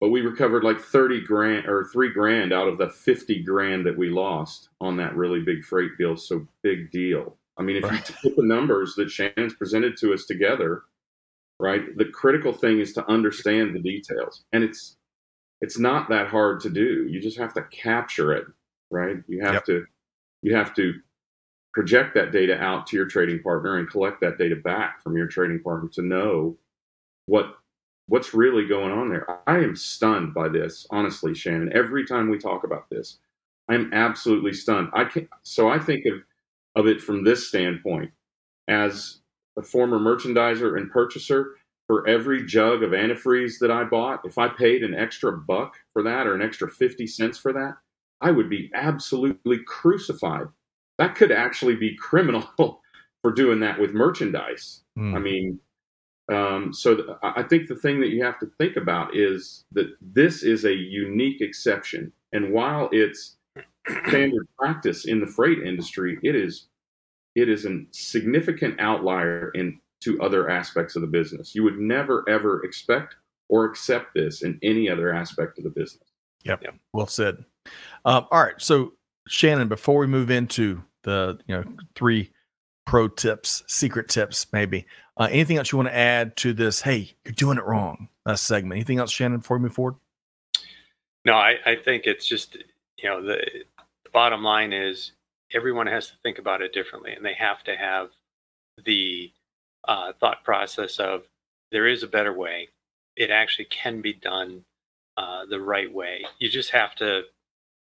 [0.00, 3.98] But we recovered like 30 grand or three grand out of the 50 grand that
[3.98, 6.16] we lost on that really big freight deal.
[6.16, 7.36] So big deal.
[7.58, 7.92] I mean, if Right.
[7.92, 10.82] you put the numbers that Shannon's presented to us together,
[11.60, 14.44] right, the critical thing is to understand the details.
[14.52, 14.96] And it's
[15.62, 17.06] it's not that hard to do.
[17.10, 18.46] You just have to capture it,
[18.90, 19.18] right?
[19.28, 19.66] You have Yep.
[19.66, 19.84] to
[20.42, 20.94] you have to
[21.74, 25.28] project that data out to your trading partner and collect that data back from your
[25.28, 26.56] trading partner to know
[27.30, 27.54] what
[28.08, 29.40] what's really going on there.
[29.46, 31.70] I am stunned by this, honestly, Shannon.
[31.72, 33.18] Every time we talk about this,
[33.68, 34.88] I'm absolutely stunned.
[34.92, 36.14] I can so I think of
[36.76, 38.10] of it from this standpoint
[38.68, 39.20] as
[39.56, 41.52] a former merchandiser and purchaser
[41.86, 46.04] for every jug of antifreeze that I bought, if I paid an extra buck for
[46.04, 47.74] that or an extra 50 cents for that,
[48.20, 50.46] I would be absolutely crucified.
[50.98, 52.48] That could actually be criminal
[53.22, 54.82] for doing that with merchandise.
[54.96, 55.16] Mm.
[55.16, 55.58] I mean,
[56.30, 59.64] um, so th- I I think the thing that you have to think about is
[59.72, 63.36] that this is a unique exception, and while it's
[64.08, 66.68] standard practice in the freight industry, it is
[67.34, 71.54] it is a significant outlier into other aspects of the business.
[71.54, 73.16] You would never ever expect
[73.48, 76.08] or accept this in any other aspect of the business.
[76.44, 76.64] Yep.
[76.92, 77.44] Well said.
[78.04, 78.92] Um, all right, so
[79.28, 81.64] Shannon, before we move into the you know
[81.94, 82.30] three
[82.90, 84.84] pro tips, secret tips, maybe
[85.16, 86.80] uh, anything else you want to add to this?
[86.80, 88.08] Hey, you're doing it wrong.
[88.26, 88.74] Uh, segment.
[88.74, 89.94] Anything else, Shannon, before we move forward?
[91.24, 92.56] No, I, I think it's just
[92.98, 93.46] you know the,
[94.02, 95.12] the bottom line is
[95.54, 98.08] everyone has to think about it differently, and they have to have
[98.84, 99.30] the
[99.86, 101.22] uh, thought process of
[101.70, 102.70] there is a better way.
[103.16, 104.64] It actually can be done
[105.16, 106.24] uh, the right way.
[106.40, 107.22] You just have to,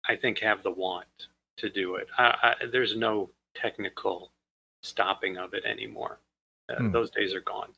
[0.07, 1.07] I think, have the want
[1.57, 2.09] to do it.
[2.19, 4.31] I, I, there's no technical
[4.83, 6.21] stopping of it anymore.
[6.71, 6.93] Uh, Hmm.
[6.93, 7.71] Those days are gone.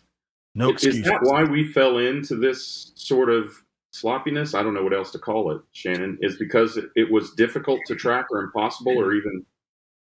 [0.54, 3.54] No Is that why we fell into this sort of
[3.92, 4.54] sloppiness?
[4.54, 6.18] I don't know what else to call it, Shannon.
[6.20, 9.46] Is because it, it was difficult to track or impossible or even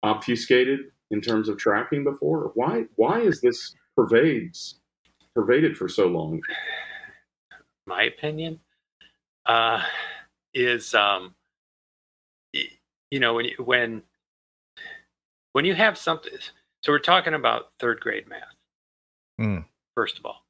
[0.03, 2.51] obfuscated in terms of tracking before?
[2.55, 4.81] Why why is this pervades
[5.37, 6.41] pervaded for so long?
[7.87, 8.59] my opinion,
[9.47, 9.83] uh,
[10.53, 11.35] is um,
[12.53, 14.03] you know when you, when
[15.53, 16.33] when you have something.
[16.85, 18.43] So we're talking about third grade math.
[19.41, 19.65] Mm.
[19.95, 20.45] First of all,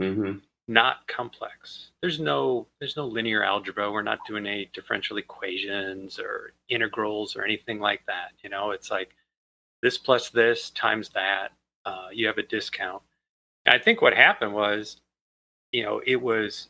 [0.00, 1.90] hmm not complex.
[2.00, 3.90] There's no there's no linear algebra.
[3.90, 8.30] We're not doing any differential equations or integrals or anything like that.
[8.44, 9.16] You know, it's like
[9.82, 11.48] this plus this times that.
[11.86, 13.02] Uh, you have a discount.
[13.66, 14.98] And I think what happened was,
[15.72, 16.68] you know, it was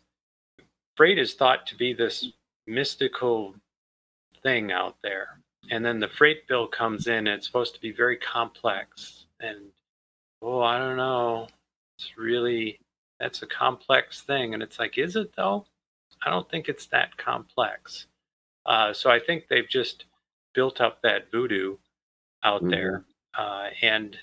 [0.96, 2.28] freight is thought to be this
[2.66, 3.54] mystical
[4.42, 5.39] thing out there,
[5.70, 9.26] and then the freight bill comes in and it's supposed to be very complex.
[9.40, 9.58] And
[10.42, 11.48] oh, I don't know,
[11.98, 12.78] it's really
[13.18, 14.54] that's a complex thing.
[14.54, 15.66] And it's like is it though?
[16.24, 18.06] I don't think it's that complex.
[18.66, 20.04] Uh, so i think they've just
[20.54, 21.76] built up that voodoo
[22.44, 22.70] out Mhm.
[22.70, 23.04] there.
[23.34, 24.18] Uh, and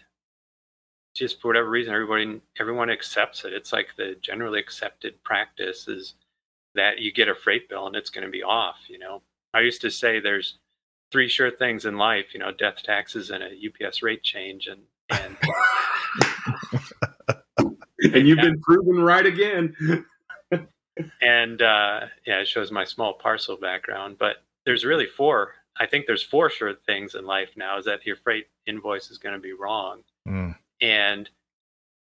[1.16, 3.54] just for whatever reason everybody everyone accepts it.
[3.54, 6.16] It's like the generally accepted practice is
[6.76, 9.22] that you get a freight bill and it's going to be off you know?
[9.54, 10.60] I used to say there's
[11.12, 14.82] three sure things in life you know death taxes and a ups rate change and
[15.10, 15.38] and
[18.14, 19.76] And you've been proven right again.
[21.22, 24.18] and uh, yeah, it shows my small parcel background.
[24.20, 25.54] But there's really four.
[25.80, 27.78] I think there's four sure things in life now.
[27.78, 30.56] Is that your freight invoice is going to be wrong, Mm.
[30.82, 31.30] and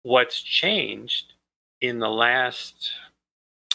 [0.02, 1.34] what's changed
[1.80, 2.90] in the last,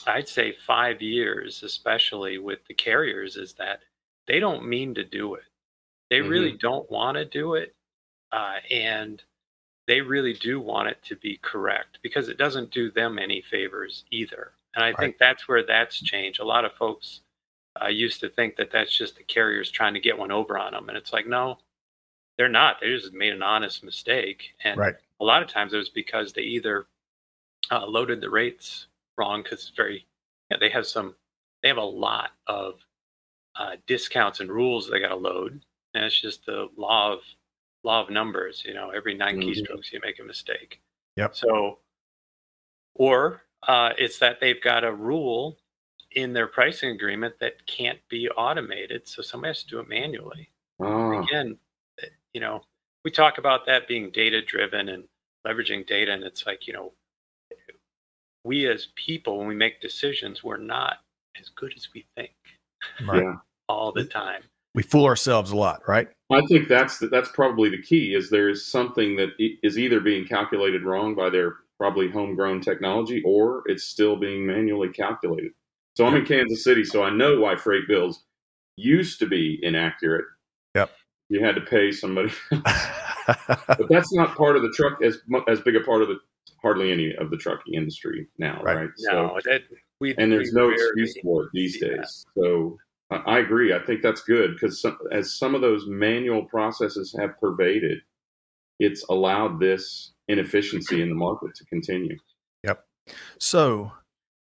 [0.08, 3.82] I'd say five years, especially with the carriers, is that
[4.32, 5.44] they don't mean to do it.
[6.10, 7.76] They really don't want to do it,
[8.32, 9.22] uh, and
[9.88, 14.06] they really do want it to be correct because it doesn't do them any favors
[14.10, 14.54] either.
[14.74, 15.00] And I Right.
[15.00, 16.40] think that's where that's changed.
[16.40, 17.24] A lot of folks
[17.82, 20.72] uh, used to think that that's just the carriers trying to get one over on
[20.72, 21.58] them, and it's like, no,
[22.38, 22.78] they're not.
[22.80, 24.96] They just made an honest mistake, and Right.
[25.20, 26.88] a lot of times it was because they either
[27.70, 30.06] uh, loaded the rates wrong because it's very,
[30.50, 31.16] yeah, they have some,
[31.62, 32.86] they have a lot of
[33.56, 37.22] uh, discounts and rules they got to load, and it's just the law of
[37.84, 38.64] law of numbers.
[38.66, 39.44] You know, every 9 Mhm.
[39.44, 40.82] keystrokes you make a mistake.
[41.18, 41.36] Yep.
[41.36, 41.80] So,
[42.96, 45.58] or uh, it's that they've got a rule
[46.12, 50.50] in their pricing agreement that can't be automated, so somebody has to do it manually.
[50.80, 51.58] Ah, Again,
[52.02, 52.64] eh, you know,
[53.04, 55.08] we talk about that being data driven and
[55.48, 56.94] leveraging data, and it's like you know,
[58.44, 61.00] we as people when we make decisions, we're not
[61.40, 62.34] as good as we think
[63.06, 63.24] Right.
[63.24, 63.36] yeah.
[63.70, 64.42] all the time.
[64.74, 66.08] We fool ourselves a lot, right?
[66.32, 68.16] I think that's the, that's probably the key.
[68.16, 73.22] Is there is something that is either being calculated wrong by their probably homegrown technology,
[73.26, 75.52] or it's still being manually calculated.
[75.98, 78.24] So I'm in Kansas City, so I know why freight bills
[78.78, 80.26] used to be inaccurate.
[80.76, 80.92] Yep.
[81.30, 85.60] You had to pay somebody, but that's not part of the truck as mu- as
[85.62, 86.20] big a part of the
[86.62, 88.76] hardly any of the trucking industry now, Right.
[88.76, 88.90] right?
[89.00, 89.64] No, that
[90.02, 91.98] we and there's we no excuse for it these see that.
[91.98, 92.26] days.
[92.38, 92.78] So
[93.10, 93.74] I I agree.
[93.74, 98.00] I think that's good because some, as some of those manual processes have pervaded,
[98.80, 102.18] it's allowed this inefficiency in the market to continue.
[102.64, 102.84] Yep.
[103.40, 103.92] So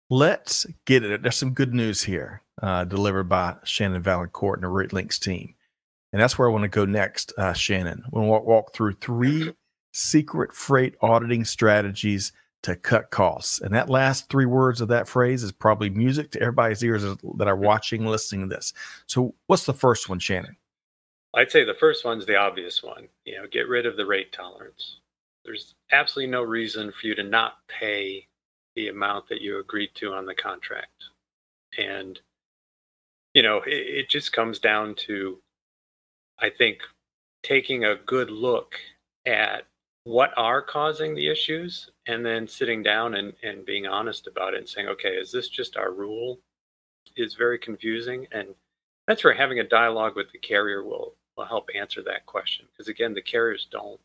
[0.09, 1.21] let's get it.
[1.21, 5.55] There's some good news here uh, delivered by Shannon Vaillancourt and the RateLinx team.
[6.13, 8.03] And that's where I want to go next, uh, Shannon.
[8.11, 9.53] We'll walk, walk through three
[9.93, 12.31] secret freight auditing strategies
[12.63, 13.61] to cut costs.
[13.61, 17.47] And that last three words of that phrase is probably music to everybody's ears that
[17.47, 18.73] are watching, listening to this.
[19.05, 20.57] So, what's the first one, Shannon?
[21.33, 23.07] I'd say the first one's the obvious one.
[23.25, 24.99] You know, get rid of the rate tolerance.
[25.45, 28.27] there's absolutely no reason for you to not pay
[28.75, 31.05] the amount that you agreed to on the contract.
[31.77, 32.19] And,
[33.33, 35.39] you know, it, it just comes down to,
[36.39, 36.81] I think,
[37.43, 38.75] taking a good look
[39.25, 39.63] at
[40.07, 44.59] what are causing the issues and then sitting down and, and being honest about it
[44.59, 46.39] and saying, okay, is this just our rule?
[47.17, 48.25] Is very confusing.
[48.31, 48.55] And
[49.05, 52.67] that's where having a dialogue with the carrier will, will help answer that question.
[52.71, 53.99] Because again, the carriers don't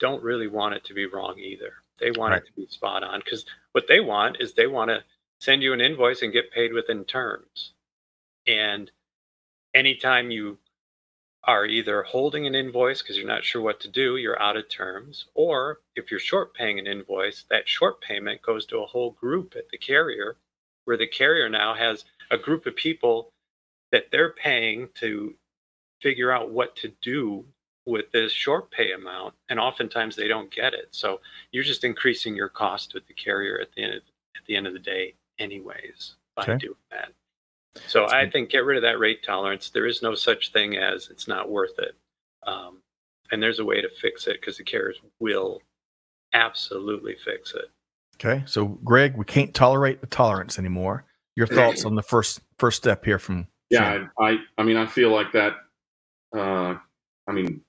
[0.00, 1.74] don't really want it to be wrong either.
[2.00, 2.42] They want right.
[2.42, 5.04] it to be spot on because what they want is they want to
[5.38, 7.72] send you an invoice and get paid within terms.
[8.46, 8.90] And
[9.74, 10.56] anytime you
[11.46, 14.68] are either holding an invoice because you're not sure what to do, you're out of
[14.68, 19.10] terms, or if you're short paying an invoice, that short payment goes to a whole
[19.12, 20.36] group at the carrier
[20.84, 23.30] where the carrier now has a group of people
[23.92, 25.34] that they're paying to
[26.00, 27.44] figure out what to do
[27.86, 31.20] with this short pay amount and oftentimes they don't get it so
[31.52, 34.02] you're just increasing your cost with the carrier at the end of,
[34.36, 36.56] at the end of the day anyways by okay.
[36.56, 37.12] doing that
[37.86, 38.32] so That's i good.
[38.32, 41.50] think get rid of that rate tolerance there is no such thing as it's not
[41.50, 41.94] worth it
[42.46, 42.82] um,
[43.32, 45.60] and there's a way to fix it because the carriers will
[46.34, 47.66] absolutely fix it
[48.16, 51.04] okay so greg we can't tolerate the tolerance anymore
[51.36, 55.10] your thoughts on the first first step here from yeah I, I mean i feel
[55.10, 55.54] like that
[56.36, 56.76] uh
[57.26, 57.60] i mean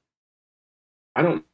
[1.16, 1.46] I don't.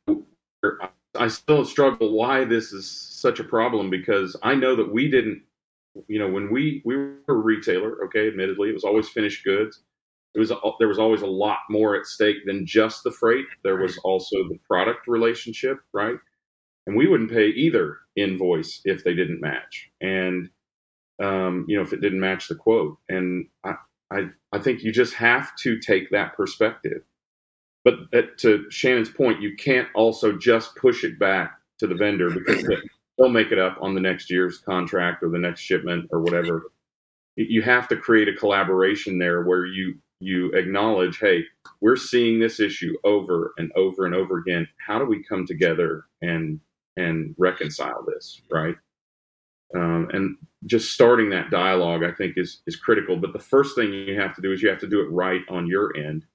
[1.16, 5.44] I still struggle why this is such a problem because I know that we didn't.
[6.08, 9.82] You know, when we we were a retailer, okay, admittedly, it was always finished goods.
[10.34, 13.46] It was there was always a lot more at stake than just the freight.
[13.64, 16.16] There was also the product relationship, right?
[16.88, 20.50] And we wouldn't pay either invoice if they didn't match, and
[21.22, 22.98] um, you know, if it didn't match the quote.
[23.10, 23.76] And I,
[24.10, 27.04] I, I think you just have to take that perspective
[27.84, 32.30] but at, to Shannon's point, you can't also just push it back to the vendor
[32.30, 32.64] because
[33.18, 36.72] they'll make it up on the next year's contract or the next shipment or whatever.
[37.36, 41.44] You have to create a collaboration there where you you acknowledge, hey,
[41.82, 44.68] we're seeing this issue over and over and over again.
[44.86, 46.60] How do we come together and
[46.98, 48.76] and reconcile this, right?
[49.74, 53.16] Um, and just starting that dialogue, I think, is is critical.
[53.18, 55.42] But the first thing you have to do is you have to do it right
[55.50, 56.26] on your end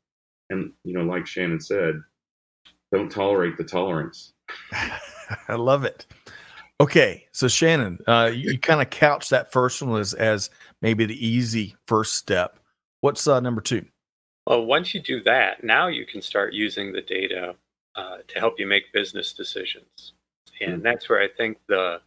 [0.51, 2.01] and you know like shannon said
[2.93, 4.33] don't tolerate the tolerance
[5.49, 6.07] i love it
[6.81, 10.51] okay so shannon uh, you, you kind of couch that first one as as
[10.83, 12.59] maybe the easy first step
[13.01, 13.85] what's uh, number two
[14.47, 17.55] well once you do that now you can start using the data
[17.95, 20.13] uh, to help you make business decisions
[20.61, 20.83] and mm-hmm.
[20.83, 22.01] that's where i think the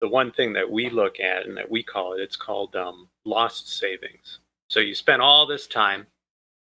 [0.00, 3.08] the one thing that we look at and that we call it it's called um,
[3.24, 6.06] lost savings so you spend all this time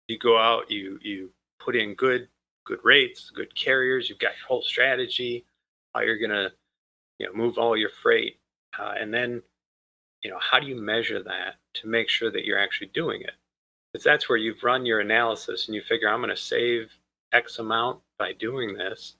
[0.07, 2.27] you go out, you you put in good
[2.65, 4.09] good rates, good carriers.
[4.09, 5.45] You've got your whole strategy,
[5.93, 6.51] how you're gonna
[7.19, 8.37] you know move all your freight,
[8.79, 9.41] uh, and then
[10.23, 13.33] you know how do you measure that to make sure that you're actually doing it?
[13.91, 16.91] Because that's where you've run your analysis and you figure I'm going to save
[17.31, 19.15] X amount by doing this.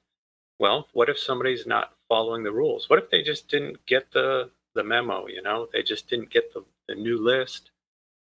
[0.59, 2.89] Well, what if somebody's not following the rules?
[2.89, 5.27] What if they just didn't get the the memo?
[5.27, 7.71] You know, they just didn't get the, the new list.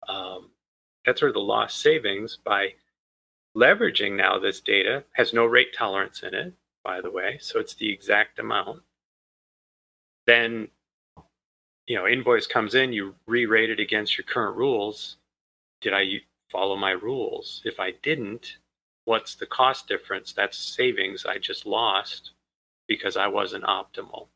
[0.07, 0.49] Um,
[1.05, 2.73] that's where the lost savings by
[3.55, 7.75] leveraging now this data has no rate tolerance in it, by the way, so it's
[7.75, 8.81] the exact amount.
[10.27, 10.67] Then,
[11.87, 15.17] you know, invoice comes in, you re-rate it against your current rules.
[15.81, 17.61] Did I follow my rules?
[17.65, 18.57] If I didn't,
[19.05, 20.33] what's the cost difference?
[20.33, 22.31] That's savings I just lost
[22.87, 24.27] because I wasn't optimal.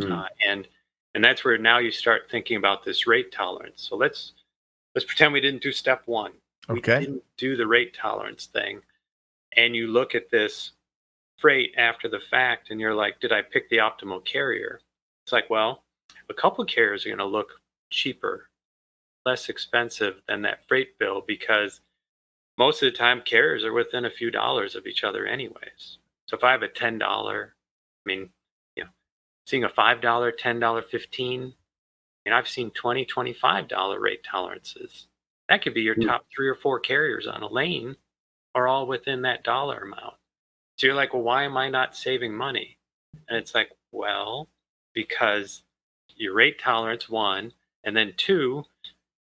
[0.00, 0.12] Mm.
[0.12, 0.68] Uh, and
[1.14, 3.86] and that's where now you start thinking about this rate tolerance.
[3.88, 4.32] So let's
[4.94, 6.32] let's pretend we didn't do step one.
[6.68, 6.98] Okay.
[6.98, 8.80] We didn't do the rate tolerance thing.
[9.56, 10.72] And you look at this
[11.38, 14.80] freight after the fact and you're like, did I pick the optimal carrier?
[15.24, 15.84] It's like, well,
[16.28, 17.48] a couple carriers are going to look
[17.90, 18.48] cheaper,
[19.24, 21.80] less expensive than that freight bill because
[22.58, 25.98] most of the time carriers are within a few dollars of each other anyways.
[26.26, 27.48] So if I have a $10, I
[28.04, 28.28] mean,
[28.76, 28.90] you know,
[29.46, 31.54] seeing a $5, $10, 15
[32.26, 35.08] and I've seen 20 $25 rate tolerances.
[35.48, 36.06] That could be your hmm.
[36.06, 37.96] top three or four carriers on a lane
[38.54, 40.14] are all within that dollar amount.
[40.76, 42.78] So you're like, well, why am I not saving money?
[43.28, 44.48] And it's like, well,
[44.94, 45.62] because
[46.16, 47.52] your rate tolerance, one,
[47.84, 48.64] and then two,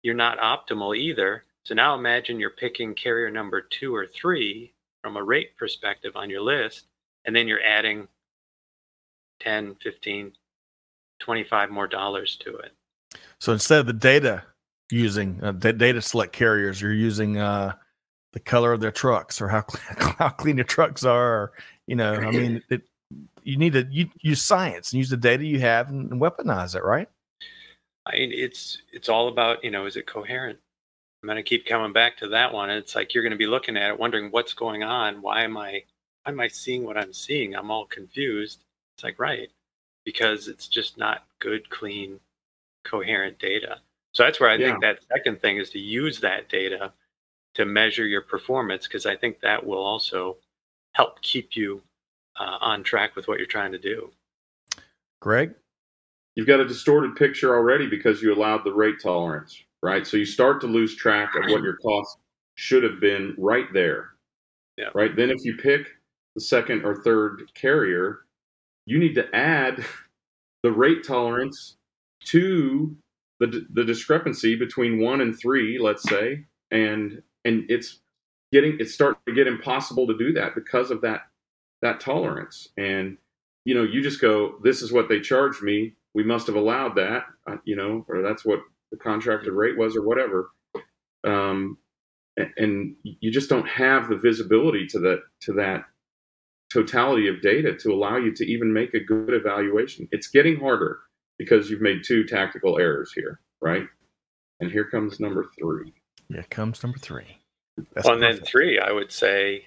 [0.03, 1.45] you're not optimal either.
[1.65, 6.31] So now imagine you're picking carrier number two or three from a rate perspective on
[6.31, 6.87] your list,
[7.25, 8.09] and then you're adding
[9.41, 10.33] 10, 15,
[11.21, 12.73] 25 more dollars to it.
[13.39, 14.45] So instead of the data
[14.91, 17.73] using uh, data select carriers, you're using uh,
[18.33, 19.65] the color of their trucks or how
[20.19, 21.35] how clean the trucks are.
[21.35, 21.53] Or,
[21.87, 22.83] you know, I mean, it,
[23.45, 26.75] you need to you, use science and use the data you have and, and weaponize
[26.75, 27.09] it, right?
[28.07, 30.59] I mean, it's it's all about you know, is it coherent?
[31.23, 32.69] I'm going to keep coming back to that one.
[32.69, 35.23] It's like you're going to be looking at it, wondering what's going on.
[35.23, 35.85] Why am I
[36.25, 37.55] why am I seeing what I'm seeing?
[37.55, 38.65] I'm all confused.
[38.97, 39.49] It's like right
[40.05, 42.19] because it's just not good, clean,
[42.85, 43.79] coherent data.
[44.13, 44.71] So that's where I yeah.
[44.71, 46.93] think that second thing is to use that data
[47.55, 50.37] to measure your performance because I think that will also
[50.95, 51.83] help keep you
[52.39, 54.11] uh, on track with what you're trying to do.
[55.21, 55.55] Greg?
[56.35, 60.07] You've got a distorted picture already because you allowed the rate tolerance, right?
[60.07, 62.17] So you start to lose track of what your cost
[62.55, 64.11] should have been right there.
[64.79, 64.89] Yeah.
[64.95, 65.15] Right.
[65.15, 65.87] Then if you pick
[66.35, 68.21] the second or third carrier,
[68.87, 69.85] you need to add
[70.63, 71.77] the rate tolerance
[72.27, 72.97] to
[73.41, 78.01] the, the discrepancy between one and three, let's say, and and it's
[78.53, 81.23] getting it's starting to get impossible to do that because of that
[81.83, 82.69] that tolerance.
[82.77, 83.19] And
[83.65, 85.95] you know, you just go, this is what they charged me.
[86.15, 88.61] We must have allowed that, uh, you know, or that's what
[88.91, 90.51] the contracted rate was, or whatever.
[91.25, 91.79] Um,
[92.57, 95.85] and you just don't have the visibility to that to that
[96.73, 100.09] totality of data to allow you to even make a good evaluation.
[100.11, 101.01] It's getting harder
[101.39, 103.87] because you've made two tactical errors here, right?
[104.61, 105.93] And here comes number three.
[106.29, 107.39] Here comes number three.
[107.95, 109.67] That's well, and then three, I would say,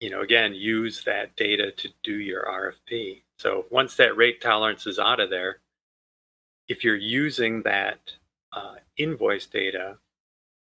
[0.00, 3.22] you know, again, use that data to do your RFP.
[3.38, 5.60] So once that rate tolerance is out of there,
[6.68, 8.00] if you're using that
[8.52, 9.96] uh, invoice data,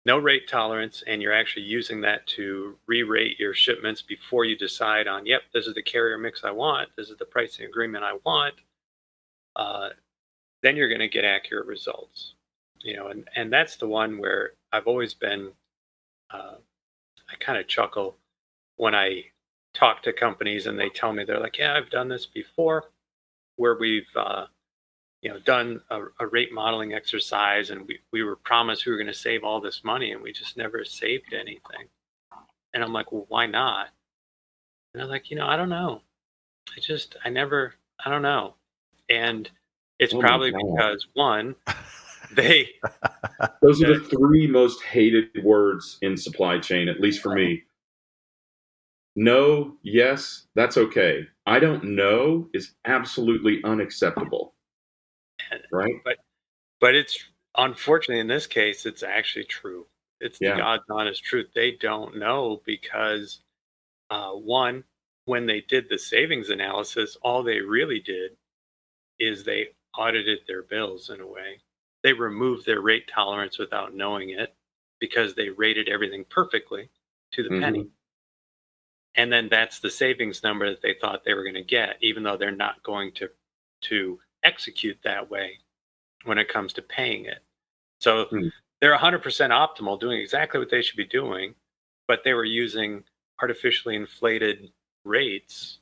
[0.06, 5.06] no rate tolerance, and you're actually using that to re-rate your shipments before you decide
[5.06, 8.16] on, yep, this is the carrier mix I want, this is the pricing agreement I
[8.24, 8.54] want,
[9.56, 9.90] uh,
[10.62, 12.34] then you're going to get accurate results.
[12.80, 15.50] You know, and and that's the one where I've always been.
[16.30, 16.54] Uh,
[17.30, 18.16] I kind of chuckle
[18.78, 19.24] when I
[19.74, 22.84] talk to companies and they tell me they're like, "Yeah, I've done this before,"
[23.56, 24.46] where we've uh,
[25.22, 28.98] you know done a, a, rate modeling exercise and we, we were promised we were
[28.98, 31.88] going to save all this money and we just never saved anything.
[32.74, 33.88] And i'm like well why not?
[34.94, 36.02] And i'm like you know i don't know.
[36.76, 37.74] I just i never
[38.04, 38.54] i don't know.
[39.10, 39.50] And
[39.98, 41.56] it's oh probably because one,
[42.32, 42.70] they
[43.62, 47.64] those are the three most hated words in supply chain, at least for me.
[49.16, 51.26] No, yes, that's okay.
[51.46, 54.54] I don't know is absolutely unacceptable.
[55.72, 55.94] Right?
[56.04, 56.18] But
[56.80, 57.18] but it's
[57.56, 59.86] unfortunately in this case it's actually true.
[60.20, 60.54] It's yeah.
[60.54, 61.48] the God's honest truth.
[61.54, 63.40] They don't know because
[64.10, 64.84] uh, one,
[65.26, 68.32] when they did the savings analysis, all they really did
[69.18, 71.60] is they audited their bills in a way.
[72.02, 74.54] They removed their rate tolerance without knowing it
[75.00, 76.90] because they rated everything perfectly
[77.32, 77.62] to the mm-hmm.
[77.62, 77.86] penny.
[79.18, 82.22] And then that's the savings number that they thought they were going to get, even
[82.22, 83.28] though they're not going to
[83.80, 85.58] to execute that way
[86.24, 87.40] when it comes to paying it.
[88.00, 88.50] So mm.
[88.80, 91.54] they're 100% optimal, doing exactly what they should be doing,
[92.08, 93.04] but they were using
[93.40, 94.70] artificially inflated
[95.04, 95.78] rates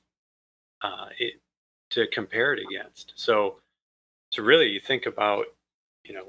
[0.82, 1.34] uh, it,
[1.90, 3.12] to compare it against.
[3.16, 3.56] So
[4.32, 5.46] so really you think about
[6.04, 6.26] you know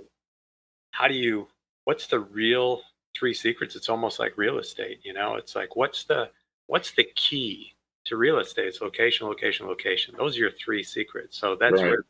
[0.91, 1.47] how do you
[1.86, 2.82] what's the real
[3.18, 6.30] three secrets it's almost like real estate you know it's like what's the
[6.68, 7.74] what's the key
[8.05, 11.89] to real estate it's location location location those are your three secrets so that's right.
[11.89, 12.05] where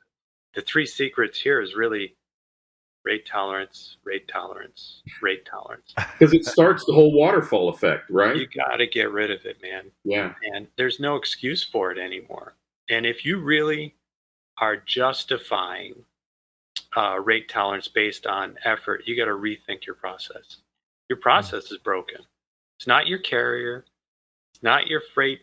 [0.55, 2.15] the three secrets here is really
[3.05, 8.47] rate tolerance rate tolerance rate tolerance because it starts the whole waterfall effect right you
[8.47, 12.55] got to get rid of it man yeah and there's no excuse for it anymore
[12.89, 13.95] and if you really
[14.59, 15.93] are justifying
[16.95, 20.57] uh, rate tolerance based on effort, you got to rethink your process.
[21.09, 21.73] Your process mm.
[21.73, 22.21] is broken.
[22.77, 23.85] It's not your carrier.
[24.57, 25.41] It's not your freight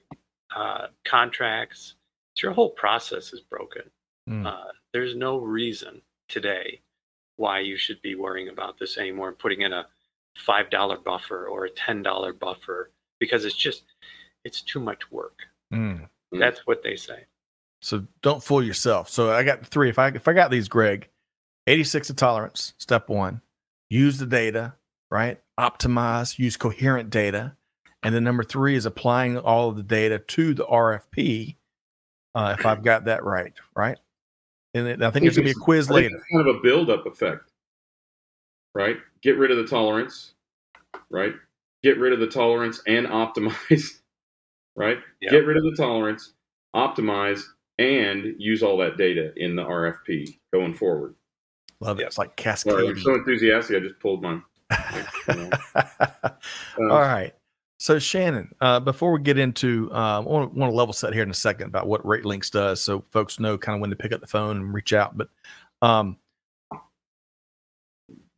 [0.57, 1.95] uh, contracts.
[2.33, 3.83] It's your whole process is broken.
[4.29, 4.45] Mm.
[4.45, 6.81] Uh, there's no reason today
[7.37, 9.87] why you should be worrying about this anymore and putting in a
[10.37, 12.91] five dollar buffer or a ten dollar buffer
[13.21, 13.85] because it's just
[14.45, 15.39] it's too much work.
[15.73, 16.09] Mm.
[16.33, 17.27] That's what they say.
[17.83, 19.09] So don't fool yourself.
[19.09, 19.91] So I got three.
[19.91, 21.09] If I if I got these, Greg,
[21.69, 23.43] 86 of tolerance, step one.
[23.91, 24.75] Use the data,
[25.09, 25.41] right?
[25.61, 27.55] Optimize, use coherent data.
[28.05, 31.57] And then number three is applying all of the data to the RFP.
[32.35, 33.99] Uh, if I've got that right, right?
[34.75, 36.23] And I think, I think there's gonna be a quiz later.
[36.33, 37.51] kind of a build-up effect,
[38.75, 38.97] right?
[39.23, 40.35] Get rid of the tolerance,
[41.11, 41.33] right?
[41.83, 44.01] Get rid of the tolerance and optimize,
[44.77, 44.99] right?
[45.23, 45.31] Yep.
[45.31, 46.35] Get rid of the tolerance,
[46.75, 47.43] optimize,
[47.79, 51.15] and use all that data in the RFP going forward.
[51.81, 52.07] Love it.
[52.07, 52.91] It's like cascading.
[52.91, 53.77] I'm so enthusiastic.
[53.77, 54.43] I just pulled mine.
[55.29, 55.51] um,
[56.79, 57.33] all right.
[57.79, 61.31] So Shannon, uh, before we get into, uh, I want, to level set here in
[61.31, 64.21] a second about what RateLinx does, so folks know kind of when to pick up
[64.21, 65.17] the phone and reach out.
[65.19, 65.29] But
[65.83, 66.17] um,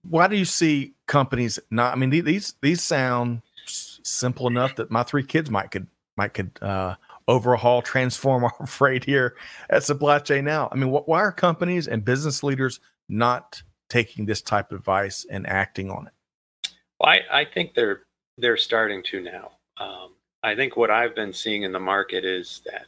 [0.02, 1.92] why do you see companies not?
[1.92, 6.58] I mean, these these sound simple enough that my three kids might could might could
[6.62, 6.94] uh,
[7.28, 9.36] overhaul, transform our freight here
[9.70, 10.68] at Supply Chain Now.
[10.72, 15.26] I mean, wh- why are companies and business leaders not taking this type of advice
[15.30, 16.70] and acting on it?
[16.98, 18.05] Well, I, I think they're
[18.38, 19.52] they're starting to now.
[19.78, 20.10] Um,
[20.42, 22.86] I think what I've been seeing in the market is that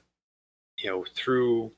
[0.78, 1.72] you know through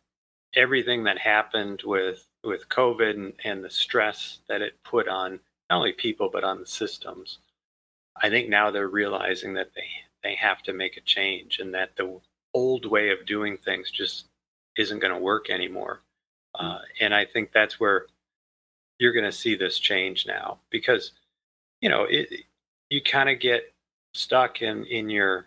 [0.55, 5.77] everything that happened with with COVID and, and the stress that it put on not
[5.77, 7.39] only people but on the systems,
[8.21, 9.87] I think now they're realizing that they
[10.23, 12.21] they have to make a change and that the
[12.53, 14.27] old way of doing things just
[14.77, 16.01] isn't going to work anymore.
[16.55, 18.07] Uh, and I think that's where
[18.99, 21.12] you're going to see this change now because
[21.81, 22.29] you know it,
[22.91, 23.72] you kind of get
[24.14, 25.47] stuck in in your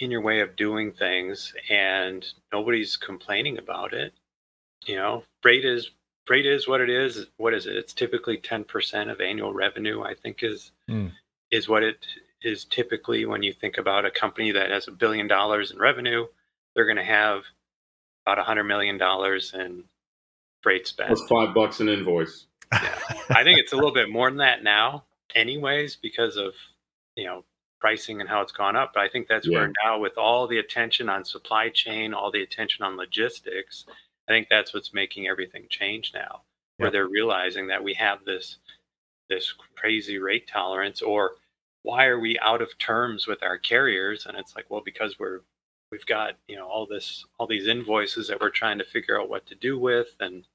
[0.00, 4.12] in your way of doing things and nobody's complaining about it
[4.86, 5.92] you know freight is
[6.26, 10.14] freight is what it is what is it it's typically 10% of annual revenue i
[10.14, 11.10] think is mm.
[11.50, 12.04] is what it
[12.42, 16.26] is typically when you think about a company that has a billion dollars in revenue
[16.74, 17.42] they're going to have
[18.26, 19.84] about a hundred million dollars in
[20.62, 22.98] freight spend That's five bucks an invoice yeah.
[23.30, 25.04] i think it's a little bit more than that now
[25.34, 26.54] anyways because of
[27.16, 27.44] you know
[27.80, 29.58] pricing and how it's gone up but i think that's yeah.
[29.58, 33.84] where now with all the attention on supply chain all the attention on logistics
[34.28, 36.40] i think that's what's making everything change now
[36.78, 38.58] where they're realizing that we have this
[39.28, 41.32] this crazy rate tolerance or
[41.82, 44.26] why are we out of terms with our carriers?
[44.26, 45.40] And it's like well because we're
[45.92, 49.28] we've got you know all this all these invoices that we're trying to figure out
[49.28, 50.46] what to do with and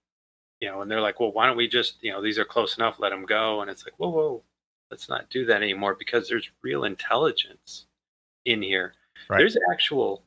[0.60, 2.78] you know and they're like well why don't we just you know these are close
[2.78, 3.62] enough let them go.
[3.62, 4.44] And it's like whoa whoa
[4.92, 7.86] let's not do that anymore because there's real intelligence
[8.46, 8.94] in here.
[9.30, 9.40] Right.
[9.40, 10.24] There's actual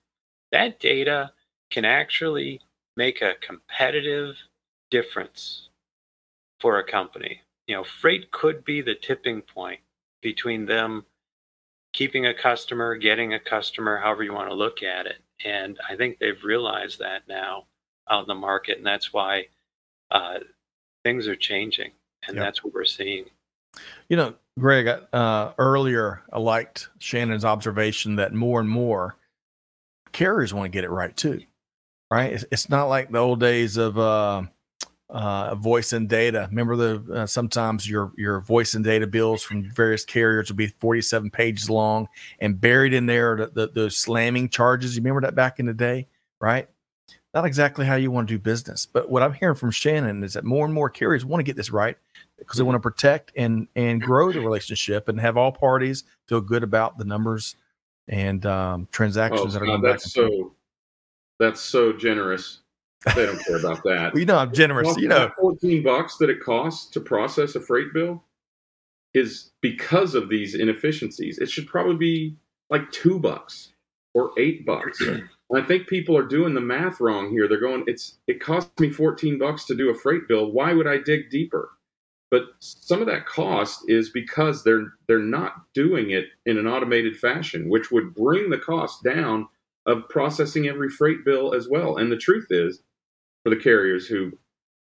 [0.53, 1.33] that data
[1.71, 2.61] can actually
[2.97, 4.37] make a competitive
[4.91, 5.71] difference
[6.61, 7.41] for a company.
[7.67, 9.81] You know, freight could be the tipping point
[10.21, 11.05] between them
[11.93, 15.19] keeping a customer, getting a customer, however you want to look at it.
[15.45, 17.67] And I think they've realized that now
[18.11, 19.47] out in the market, and that's why
[20.11, 20.39] uh,
[21.05, 21.93] things are changing,
[22.27, 22.45] and yep.
[22.45, 23.27] that's what we're seeing.
[24.09, 29.17] You know, Greg, uh, earlier I liked Shannon's observation that more and more
[30.13, 31.43] carriers want to get it right too.
[32.11, 32.33] Right?
[32.33, 34.43] It's, it's not like the old days of uh,
[35.09, 36.47] uh, voice and data.
[36.51, 40.67] Remember the uh, sometimes your your voice and data bills from various carriers will be
[40.67, 42.09] 47 pages long,
[42.41, 44.97] and buried in there the, the, the slamming charges.
[44.97, 46.09] You remember that back in the day,
[46.41, 46.69] right?
[47.35, 48.85] Not exactly how you want to do business.
[48.85, 51.57] But what I'm hearing from Shannon is that more and more carriers want to get
[51.57, 51.97] this right
[52.47, 56.41] because they want to protect and and grow the relationship and have all parties feel
[56.41, 57.57] good about the numbers
[58.09, 60.13] and um, transactions oh, that are going that's back.
[60.13, 60.53] so
[61.39, 62.61] that's so generous.
[63.17, 64.13] They don't care about that.
[64.15, 64.87] well, you know, I'm generous.
[64.87, 68.23] Well, you know, fourteen bucks that it costs to process a freight bill
[69.15, 71.39] is because of these inefficiencies.
[71.39, 72.37] It should probably be
[72.71, 73.73] like two bucks
[74.15, 75.03] or eight bucks.
[75.55, 77.47] I think people are doing the math wrong here.
[77.47, 80.51] They're going, it's it cost me 14 bucks to do a freight bill.
[80.51, 81.73] Why would I dig deeper?
[82.33, 87.15] But some of that cost is because they're they're not doing it in an automated
[87.15, 89.47] fashion which would bring the cost down
[89.85, 91.99] of processing every freight bill as well.
[91.99, 92.83] And the truth is
[93.45, 94.33] for the carriers who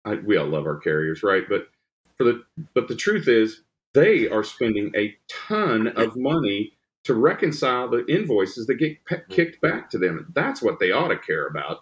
[0.05, 1.45] I, we all love our carriers right?
[1.49, 1.69] But
[2.19, 2.43] for the
[2.75, 3.63] but the truth is
[3.95, 6.75] they are spending a ton of money
[7.05, 9.33] to reconcile the invoices that get pe- mm-hmm.
[9.33, 10.31] kicked back to them.
[10.35, 11.79] That's what they ought to care about.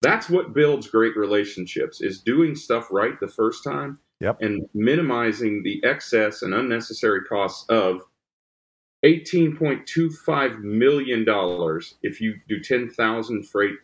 [0.00, 4.40] That's what builds great relationships is doing stuff right the first time yep.
[4.40, 8.02] and minimizing the excess and unnecessary costs of
[9.04, 11.24] $18.25 million
[12.02, 13.76] if you do 10,000 freight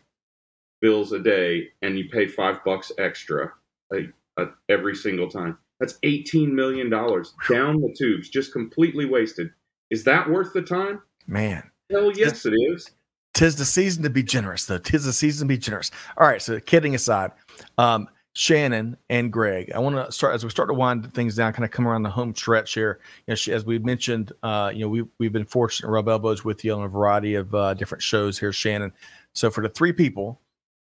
[0.81, 3.51] bills a day and you pay five bucks extra
[3.93, 4.07] a,
[4.37, 5.57] a, every single time.
[5.79, 9.49] That's $18 million down the tubes, just completely wasted.
[9.89, 11.01] Is that worth the time?
[11.27, 11.69] Man.
[11.91, 12.91] Hell yes, it is.
[13.33, 14.77] Tis the season to be generous, though.
[14.77, 15.91] Tis the season to be generous.
[16.17, 16.41] All right.
[16.41, 17.31] So, kidding aside,
[17.77, 18.07] um,
[18.37, 19.71] Shannon and Greg.
[19.73, 22.03] I want to start as we start to wind things down, kind of come around
[22.03, 22.99] the home stretch here.
[23.27, 26.43] You know, as we mentioned, uh, you know, we we've been fortunate to rub elbows
[26.43, 28.91] with you on a variety of uh, different shows here, Shannon.
[29.31, 30.41] So for the three people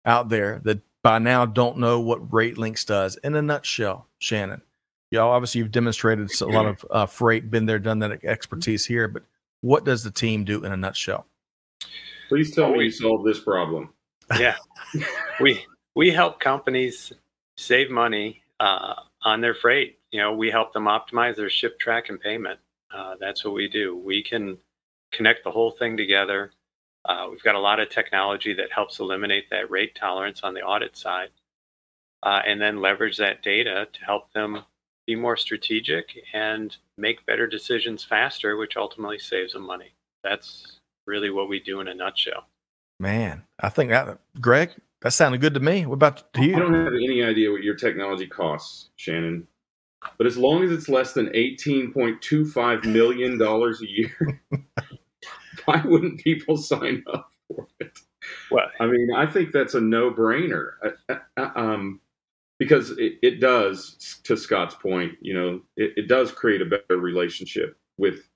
[0.05, 4.63] out there that by now don't know what RateLinx does, in a nutshell, Shannon,
[5.11, 8.87] you know, obviously you've demonstrated a lot of uh, freight, been there, done that expertise
[8.87, 9.21] here, but
[9.61, 11.27] what does the team do in a nutshell?
[12.27, 13.93] Please tell me you solved this problem.
[14.39, 14.55] Yeah,
[15.39, 17.13] we we help companies
[17.57, 19.99] save money uh, on their freight.
[20.11, 22.59] You know, we help them optimize their ship track and payment.
[22.93, 23.97] Uh, that's what we do.
[23.97, 24.57] We can
[25.11, 26.51] connect the whole thing together.
[27.05, 30.61] Uh, we've got a lot of technology that helps eliminate that rate tolerance on the
[30.61, 31.29] audit side,
[32.23, 34.63] uh, and then leverage that data to help them
[35.05, 39.93] be more strategic and make better decisions faster, which ultimately saves them money.
[40.23, 42.47] That's really what we do in a nutshell.
[42.99, 44.71] Man, I think that Greg,
[45.05, 45.85] that sounded good to me.
[45.85, 46.55] What about to I you?
[46.55, 49.45] don't have any idea what your technology costs, Shannon.
[50.17, 54.41] But as long as it's less than $18.25 million a year,
[55.65, 57.99] why wouldn't people sign up for it?
[58.49, 60.71] Well, I mean, I think that's a no brainer.
[61.37, 62.01] Um,
[62.57, 66.97] because it, it does, to Scott's point, you know, it, it does create a better
[66.97, 68.27] relationship with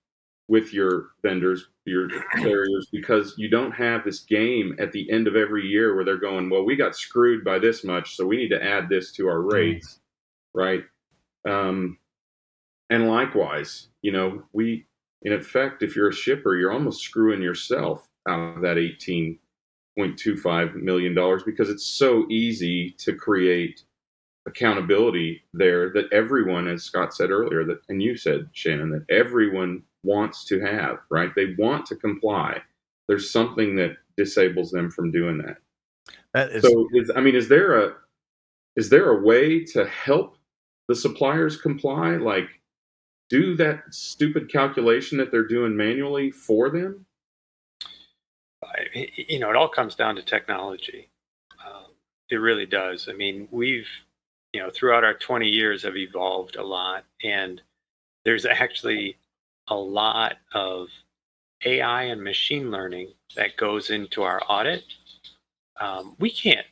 [0.50, 5.36] with your vendors, your carriers, because you don't have this game at the end of
[5.36, 8.50] every year where they're going, well, we got screwed by this much, so we need
[8.50, 10.00] to add this to our rates,
[10.56, 10.84] right?
[11.48, 12.00] Um,
[12.90, 14.88] and likewise, you know, we,
[15.22, 21.14] in effect, if you're a shipper, you're almost screwing yourself out of that $18.25 million
[21.46, 23.84] because it's so easy to create
[24.48, 29.84] accountability there that everyone, as Scott said earlier, that and you said, Shannon, that everyone
[30.04, 31.32] wants to have, right?
[31.36, 32.62] They want to comply.
[33.08, 35.58] There's something that disables them from doing that.
[36.34, 37.96] That is, So, is, I mean, is there a
[38.76, 40.38] is there a way to help
[40.88, 42.16] the suppliers comply?
[42.16, 42.48] Like,
[43.30, 47.06] do that stupid calculation that they're doing manually for them?
[49.28, 51.10] You know, it all comes down to technology.
[51.66, 51.92] Um,
[52.30, 53.08] it really does.
[53.10, 53.88] I mean, we've,
[54.54, 57.62] you know, throughout our 20 years have evolved a lot, and
[58.26, 59.18] there's actually
[59.70, 60.88] a lot of
[61.66, 64.84] AI and machine learning that goes into our audit.
[65.80, 66.66] Um, we can't.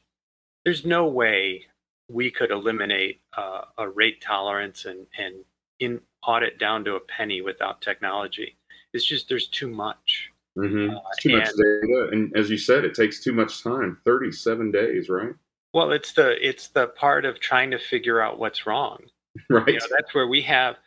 [0.66, 1.66] There's no way
[2.10, 5.36] we could eliminate uh, a rate tolerance and and
[5.80, 8.58] in audit down to a penny without technology.
[8.94, 10.32] It's just there's too much.
[10.58, 10.96] Mm-hmm.
[10.96, 13.98] Uh, too much and- data, and as you said, it takes too much time.
[14.06, 15.34] Thirty-seven days, right?
[15.74, 19.00] Well, it's the it's the part of trying to figure out what's wrong.
[19.52, 19.68] Right.
[19.68, 20.78] You know, that's where we have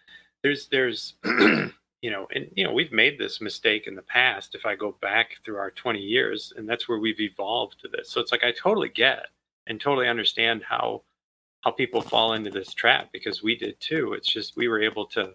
[0.42, 1.14] there's there's
[2.02, 4.54] you know and you know we've made this mistake in the past.
[4.54, 8.10] If I go back through our 20 years, and that's where we've evolved to this.
[8.10, 9.26] So it's like I totally get
[9.68, 11.02] and totally understand how
[11.62, 14.14] how people fall into this trap because we did too.
[14.14, 15.34] It's just we were able to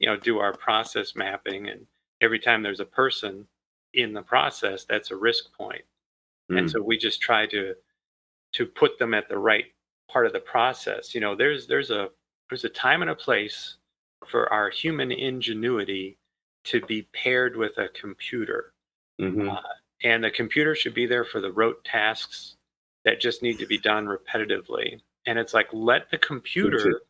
[0.00, 1.86] you know do our process mapping, and
[2.22, 3.46] every time there's a person
[3.94, 5.82] in the process, that's a risk point
[6.50, 6.72] and Mm.
[6.72, 7.74] so we just try to
[8.54, 9.66] to put them at the right
[10.10, 12.10] part of the process you know there's there's a
[12.50, 13.76] there's a time and a place
[14.28, 16.16] for our human ingenuity
[16.64, 18.72] to be paired with a computer
[19.20, 19.62] Mhm.
[20.02, 22.56] and the computer should be there for the rote tasks
[23.04, 27.02] that just need to be done repetitively and it's like let the computer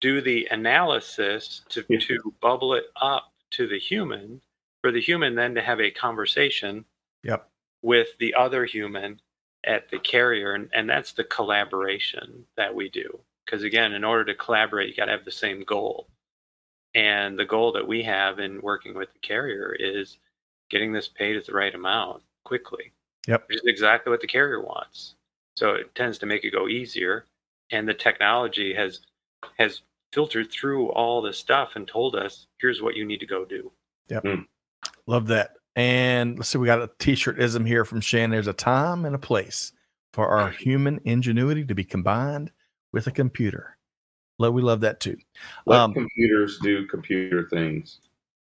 [0.00, 1.98] do the analysis to, Yeah.
[2.00, 4.40] to bubble it up to the human
[4.80, 6.84] for the human then to have a conversation
[7.22, 7.48] Yep.
[7.82, 9.20] with the other human
[9.64, 14.24] at the carrier and, and that's the collaboration that we do because again in order
[14.24, 16.08] to collaborate you got to have the same goal
[16.94, 20.18] and the goal that we have in working with the carrier is
[20.70, 22.92] getting this paid at the right amount quickly
[23.26, 23.48] Yep.
[23.48, 25.14] which is exactly what the carrier wants
[25.56, 27.24] so it tends to make it go easier
[27.70, 29.00] and the technology has
[29.58, 29.82] has
[30.12, 33.70] filtered through all this stuff and told us here's what you need to go do
[34.08, 34.22] Yep.
[34.24, 34.40] Hmm.
[35.06, 35.52] love that.
[35.76, 38.30] And let's see, we got a t-shirt ism here from Shannon.
[38.30, 39.72] There's a time and a place
[40.12, 42.52] for our human ingenuity to be combined
[42.92, 43.73] with a computer.
[44.38, 45.16] We love that too.
[45.66, 48.00] Let Um, computers do computer things,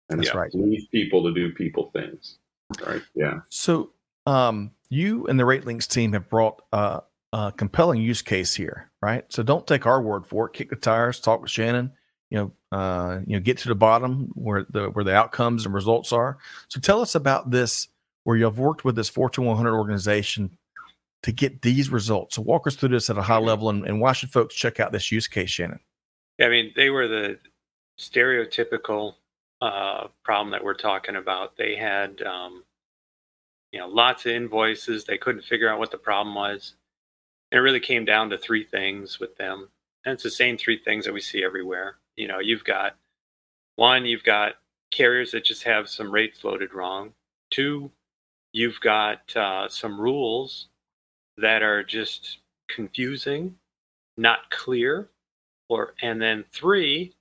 [0.10, 0.54] and That's right.
[0.54, 2.38] leave people to do people things.
[2.86, 3.02] Right?
[3.16, 3.40] Yeah.
[3.50, 3.92] So,
[4.26, 7.02] um, you and the RateLinx team have brought uh,
[7.34, 9.26] a compelling use case here, right?
[9.30, 10.54] So don't take our word for it.
[10.54, 11.92] Kick the tires, talk with Shannon.
[12.30, 15.74] You know, uh, you know, get to the bottom where the where the outcomes and
[15.74, 16.38] results are.
[16.68, 17.88] So tell us about this,
[18.24, 20.56] where you have worked with this Fortune 100 organization
[21.24, 22.36] to get these results.
[22.36, 24.80] So walk us through this at a high level, and, and why should folks check
[24.80, 25.80] out this use case, Shannon?
[26.42, 27.40] I mean, they were the
[28.00, 29.16] stereotypical
[29.62, 31.58] uh, problem that we're talking about.
[31.58, 32.64] They had, um,
[33.72, 35.04] you know, lots of invoices.
[35.04, 36.76] They couldn't figure out what the problem was.
[37.52, 39.70] And it really came down to three things with them.
[40.06, 41.98] And it's the same three things that we see everywhere.
[42.16, 42.96] You know, you've got
[43.76, 44.54] one, you've got
[44.92, 47.14] carriers that just have some rates loaded wrong.
[47.52, 47.92] Two,
[48.54, 50.68] you've got uh, some rules
[51.42, 53.56] that are just confusing,
[54.18, 55.10] not clear
[55.70, 57.14] or and then three,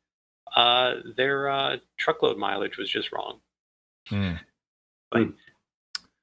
[0.56, 3.38] uh, their uh, truckload mileage was just wrong.
[5.12, 5.28] Like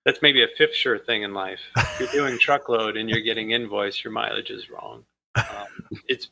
[0.05, 1.59] That's maybe a fifth sure thing in life.
[1.77, 5.05] If you're doing truckload and you're getting invoice, your mileage is wrong.
[5.35, 5.67] Um,
[6.07, 6.29] it's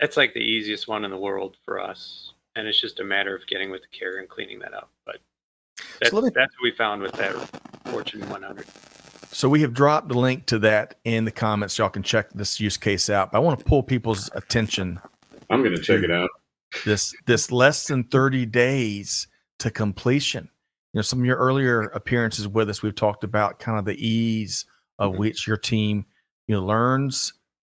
[0.00, 3.34] that's like the easiest one in the world for us, and it's just a matter
[3.34, 4.90] of getting with the carrier and cleaning that up.
[5.06, 5.18] But
[6.00, 7.32] That's, so me, that's what we found with that
[7.86, 8.66] Fortune 100.
[9.34, 11.76] So we have dropped a link to that in the comments.
[11.76, 13.32] Y'all can check this use case out.
[13.32, 15.00] But I want to pull people's attention.
[15.50, 16.30] I'm going to check it out.
[16.84, 19.26] This this less than 30 days
[19.58, 20.48] to completion.
[20.92, 23.96] You know, some of your earlier appearances with us, we've talked about kind of the
[23.96, 24.66] ease
[25.00, 25.20] of mm-hmm.
[25.20, 26.06] which your team,
[26.46, 27.32] you know, learns,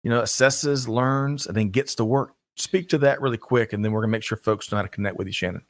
[0.02, 2.34] you know, assesses, learns, and then gets to work.
[2.56, 4.88] Speak to that really quick, and then we're gonna make sure folks know how to
[4.88, 5.62] connect with you, Shannon.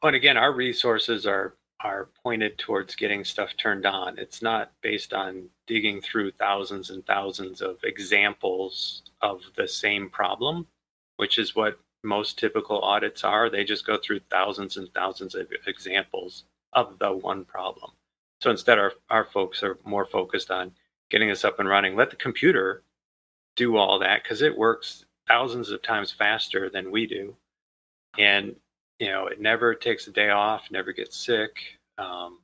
[0.00, 4.18] And again, our resources are are pointed towards getting stuff turned on.
[4.18, 10.66] It's not based on digging through thousands and thousands of examples of the same problem,
[11.16, 13.48] which is what most typical audits are.
[13.48, 17.92] They just go through thousands and thousands of examples of the one problem.
[18.40, 20.72] So instead, our, our folks are more focused on
[21.10, 21.96] getting us up and running.
[21.96, 22.82] Let the computer
[23.56, 27.34] do all that because it works thousands of times faster than we do.
[28.18, 28.56] And
[28.98, 31.56] you know, it never takes a day off, never gets sick,
[31.98, 32.38] um,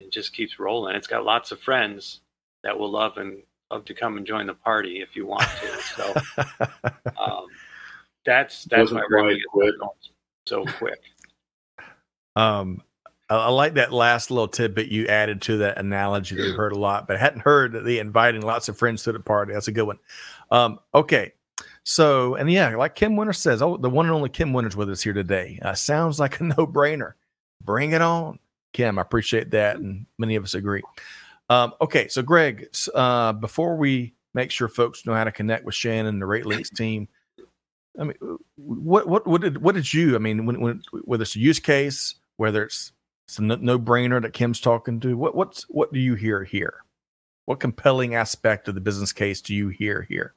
[0.00, 0.96] and just keeps rolling.
[0.96, 2.20] It's got lots of friends
[2.62, 5.82] that will love and love to come and join the party if you want to.
[5.82, 6.14] So
[7.20, 7.46] um,
[8.24, 9.40] that's that's why we're going
[10.46, 11.00] so quick.
[12.34, 12.82] Um,
[13.28, 16.72] I, I, like that last little tidbit you added to that analogy that we've heard
[16.72, 19.54] a lot, but I hadn't heard the inviting lots of friends to the party.
[19.54, 19.98] That's a good one.
[20.50, 21.32] Um, okay,
[21.88, 24.90] so, and yeah, like Kim Winter says, oh, the one and only Kim Winter's with
[24.90, 25.60] us here today.
[25.62, 27.12] Uh, sounds like a no brainer.
[27.62, 28.40] Bring it on,
[28.72, 28.98] Kim.
[28.98, 29.76] I appreciate that.
[29.76, 30.82] And many of us agree.
[31.48, 35.76] Um, okay, so Greg, uh, before we make sure folks know how to connect with
[35.76, 37.06] Shannon and the RateLinx team,
[37.98, 38.16] I mean,
[38.56, 40.16] what what what did what did you?
[40.16, 42.90] I mean, when, when whether it's a use case, whether it's
[43.28, 46.82] some no brainer that Kim's talking to, what what's what do you hear here?
[47.44, 50.34] What compelling aspect of the business case do you hear here?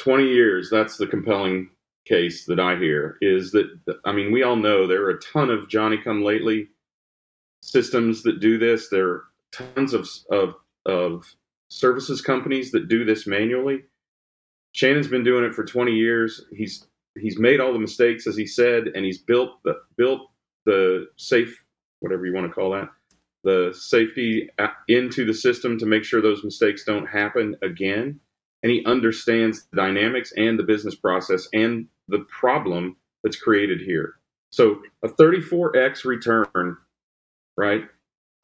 [0.00, 1.68] 20 years, that's the compelling
[2.06, 3.66] case that I hear is that,
[4.06, 6.68] I mean, we all know there are a ton of Johnny come lately
[7.62, 8.88] systems that do this.
[8.88, 10.54] There are tons of, of,
[10.86, 11.26] of
[11.68, 13.82] services companies that do this manually.
[14.72, 16.46] Shannon's been doing it for 20 years.
[16.52, 16.86] He's
[17.18, 20.30] he's made all the mistakes as he said, and he's built the built
[20.64, 21.62] the safe,
[21.98, 22.88] whatever you want to call that,
[23.42, 28.20] the safety uh, into the system to make sure those mistakes don't happen again
[28.62, 34.14] and he understands the dynamics and the business process and the problem that's created here.
[34.50, 36.76] So a 34x return,
[37.56, 37.84] right?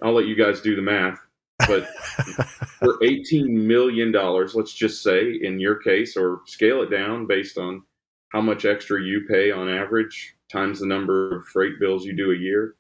[0.03, 1.19] I'll let you guys do the math,
[1.67, 1.87] but
[2.79, 7.59] for 18 million dollars, let's just say in your case, or scale it down based
[7.59, 7.83] on
[8.31, 12.33] how much extra you pay on average times the number of freight bills you do
[12.33, 12.77] a year.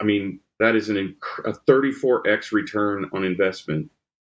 [0.00, 3.90] I mean, that is an a 34x return on investment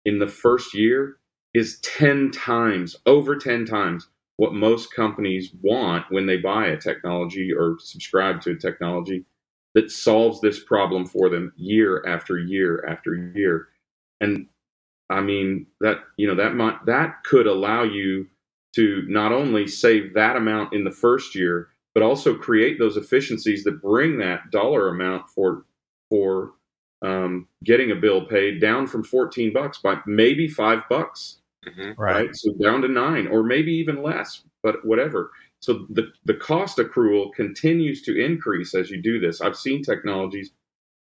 [0.05, 1.17] in the first year
[1.57, 7.51] is 10 times, over 10 times what most companies want when they buy a technology
[7.51, 9.25] or subscribe to a technology
[9.73, 13.69] that solves this problem for them year after year after year.
[14.21, 14.45] And
[15.09, 18.27] I mean that you know that might, that could allow you
[18.75, 23.63] to not only save that amount in the first year, but also create those efficiencies
[23.63, 25.65] that bring that dollar amount for
[26.11, 26.51] for
[27.01, 32.01] um, getting a bill paid down from 14 bucks by maybe five bucks Mm-hmm.
[32.01, 32.27] Right.
[32.27, 32.35] right.
[32.35, 35.31] So down to nine or maybe even less, but whatever.
[35.59, 39.41] So the, the cost accrual continues to increase as you do this.
[39.41, 40.51] I've seen technologies,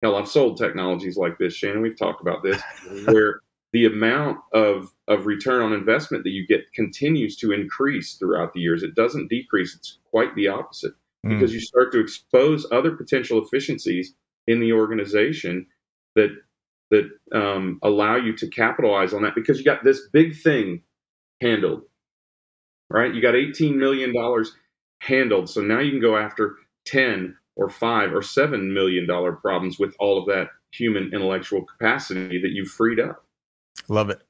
[0.02, 1.82] hell, I've sold technologies like this, Shannon.
[1.82, 2.62] We've talked about this,
[3.06, 3.42] where
[3.74, 8.62] the amount of, of return on investment that you get continues to increase throughout the
[8.62, 8.84] years.
[8.84, 10.94] It doesn't decrease, it's quite the opposite
[11.26, 11.32] mm.
[11.32, 14.14] because you start to expose other potential efficiencies
[14.48, 15.68] in the organization
[16.16, 16.30] that
[16.92, 20.82] that um, allow you to capitalize on that because you got this big thing
[21.42, 21.84] handled,
[22.90, 23.14] right?
[23.14, 24.14] You got $18 million
[25.00, 25.50] handled.
[25.50, 26.56] So now you can go after
[26.86, 32.40] 10 or 5 or 7 million dollar problems with all of that human intellectual capacity
[32.42, 33.24] that you've freed up.
[33.88, 34.22] Love it.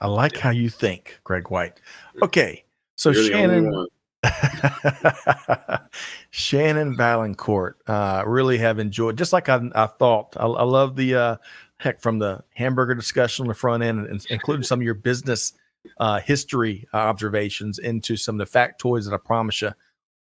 [0.00, 1.80] I like how you think, Greg White.
[2.22, 2.64] Okay.
[2.96, 3.86] So You're Shannon
[6.30, 10.36] Shannon Vaillancourt, uh, really have enjoyed, just like I, I thought.
[10.38, 11.36] I, I love the uh,
[11.84, 15.52] heck from the hamburger discussion on the front end, and, including some of your business
[15.98, 19.72] uh, history observations into some of the factoids that I promise you,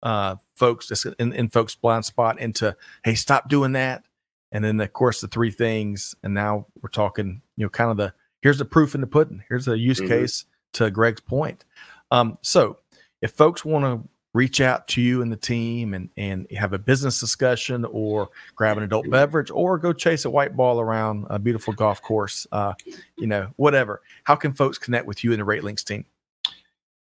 [0.02, 4.06] uh, folks, in, in folks' blind spot into, hey, stop doing that.
[4.54, 6.16] And then, of course, the three things.
[6.24, 9.44] And now we're talking, you know, kind of the here's the proof in the pudding.
[9.50, 10.08] Here's a use mm-hmm.
[10.08, 11.66] case to Greg's point.
[12.10, 12.78] Um, so
[13.22, 16.80] if folks want to reach out to you and the team and and have a
[16.80, 21.40] business discussion or grab an adult beverage or go chase a white ball around a
[21.40, 22.74] beautiful golf course uh,
[23.18, 26.06] you know whatever how can folks connect with you and the RateLinx team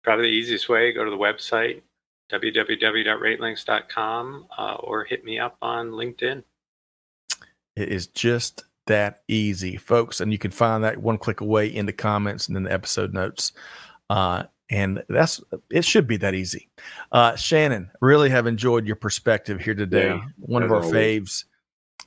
[0.03, 1.83] probably the easiest way go to the website
[2.33, 6.43] www.ratelinx.com uh, or hit me up on linkedin
[7.77, 10.21] It is just that easy, folks.
[10.21, 13.15] And you can find that one click away in the comments and in the episode
[13.15, 13.53] notes.
[14.11, 15.41] Uh, and that's
[15.71, 16.69] it should be that easy.
[17.13, 20.09] Uh, Shannon, really have enjoyed your perspective here today.
[20.09, 20.93] Yeah, one of our always.
[20.93, 21.45] faves.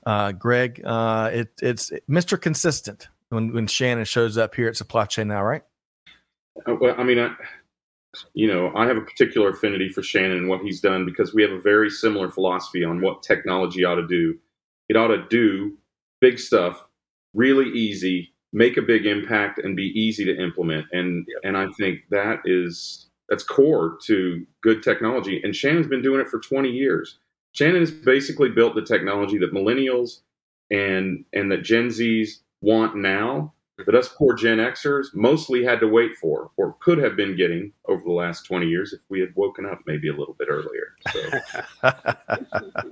[0.06, 2.40] Uh, Greg, uh, it, it's Mr.
[2.40, 5.62] Consistent when, when Shannon shows up here at Supply Chain Now, right?
[6.68, 7.36] Uh, Well, I mean, I,
[8.34, 11.42] you know, I have a particular affinity for Shannon and what he's done because we
[11.44, 14.38] have a very similar philosophy on what technology ought to do.
[14.90, 15.78] It ought to do
[16.20, 16.84] big stuff,
[17.34, 20.86] really easy, make a big impact, and be easy to implement.
[20.92, 25.42] And and I think that is that's core to good technology.
[25.44, 27.20] And Shannon's been doing it for 20 years.
[27.54, 30.20] Shannon has basically built the technology that millennials
[30.70, 32.30] and and that Gen Zs
[32.62, 33.54] want now
[33.86, 37.72] that us poor Gen Xers mostly had to wait for, or could have been getting
[37.88, 40.94] over the last 20 years if we had woken up maybe a little bit earlier.
[41.12, 41.92] So,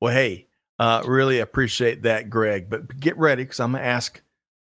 [0.00, 0.46] well, hey,
[0.78, 2.68] uh, really appreciate that, Greg.
[2.68, 4.20] But get ready because I'm going to ask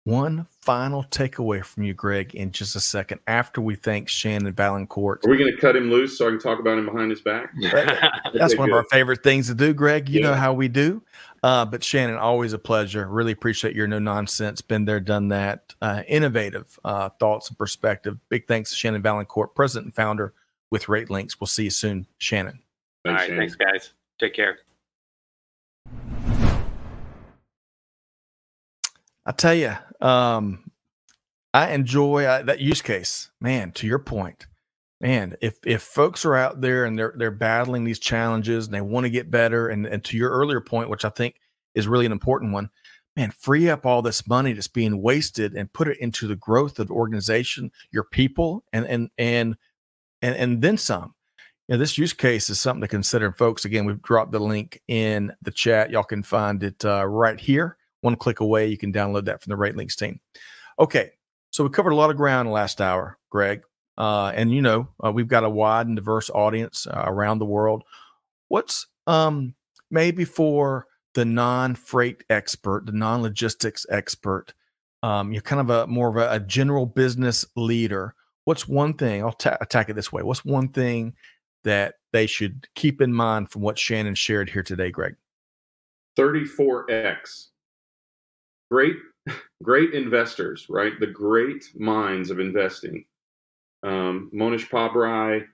[0.06, 5.26] one final takeaway from you, Greg, in just a second after we thank Shannon Vaillancourt.
[5.26, 7.22] are we going to cut him loose so I can talk about him behind his
[7.22, 7.52] back?
[8.32, 10.08] That's one of our favorite things to do, Greg.
[10.08, 11.02] You know how we do.
[11.42, 13.08] Uh, but Shannon, always a pleasure.
[13.08, 14.60] Really appreciate your no nonsense.
[14.60, 15.74] Been there, done that.
[15.82, 18.16] Uh, innovative uh, thoughts and perspective.
[18.28, 20.34] Big thanks to Shannon Vaillancourt, president and founder
[20.70, 21.38] with RateLinx.
[21.40, 22.60] We'll see you soon, Shannon.
[23.04, 23.40] All Thanks, right, Shannon.
[23.40, 23.92] thanks, guys.
[24.20, 24.58] Take care.
[29.28, 30.70] I tell you, um,
[31.54, 33.72] I enjoy uh, that use case, man.
[33.72, 34.46] To your point,
[35.00, 38.80] man, if if folks are out there and they're they're battling these challenges and they
[38.80, 41.36] want to get better, and and to your earlier point, which I think
[41.74, 42.70] is really an important one,
[43.16, 46.78] man, free up all this money that's being wasted and put it into the growth
[46.78, 49.56] of the organization, your people, and and and
[50.20, 51.14] and and then some.
[51.68, 53.64] You know, this use case is something to consider, folks.
[53.64, 55.90] Again, we've dropped the link in the chat.
[55.90, 57.76] Y'all can find it uh, right here
[58.06, 58.68] one click away.
[58.68, 60.20] You can download that from the RateLinx team.
[60.78, 61.10] Okay,
[61.50, 63.62] so we covered a lot of ground last hour, Greg.
[63.98, 67.46] Uh, and you know, uh, we've got a wide and diverse audience uh, around the
[67.46, 67.82] world.
[68.48, 69.54] What's um,
[69.90, 74.54] maybe for the non-freight expert, the non-logistics expert,
[75.02, 78.14] um, you're kind of a more of a, a general business leader.
[78.44, 79.22] What's one thing?
[79.22, 80.22] I'll ta- attack it this way.
[80.22, 81.14] What's one thing
[81.64, 85.16] that they should keep in mind from what Shannon shared here today, Greg?
[86.16, 87.48] 34x.
[88.70, 88.96] Great,
[89.62, 90.92] great investors, right?
[90.98, 93.04] The great minds of investing.
[93.82, 95.44] Um, Mohnish Pabrai,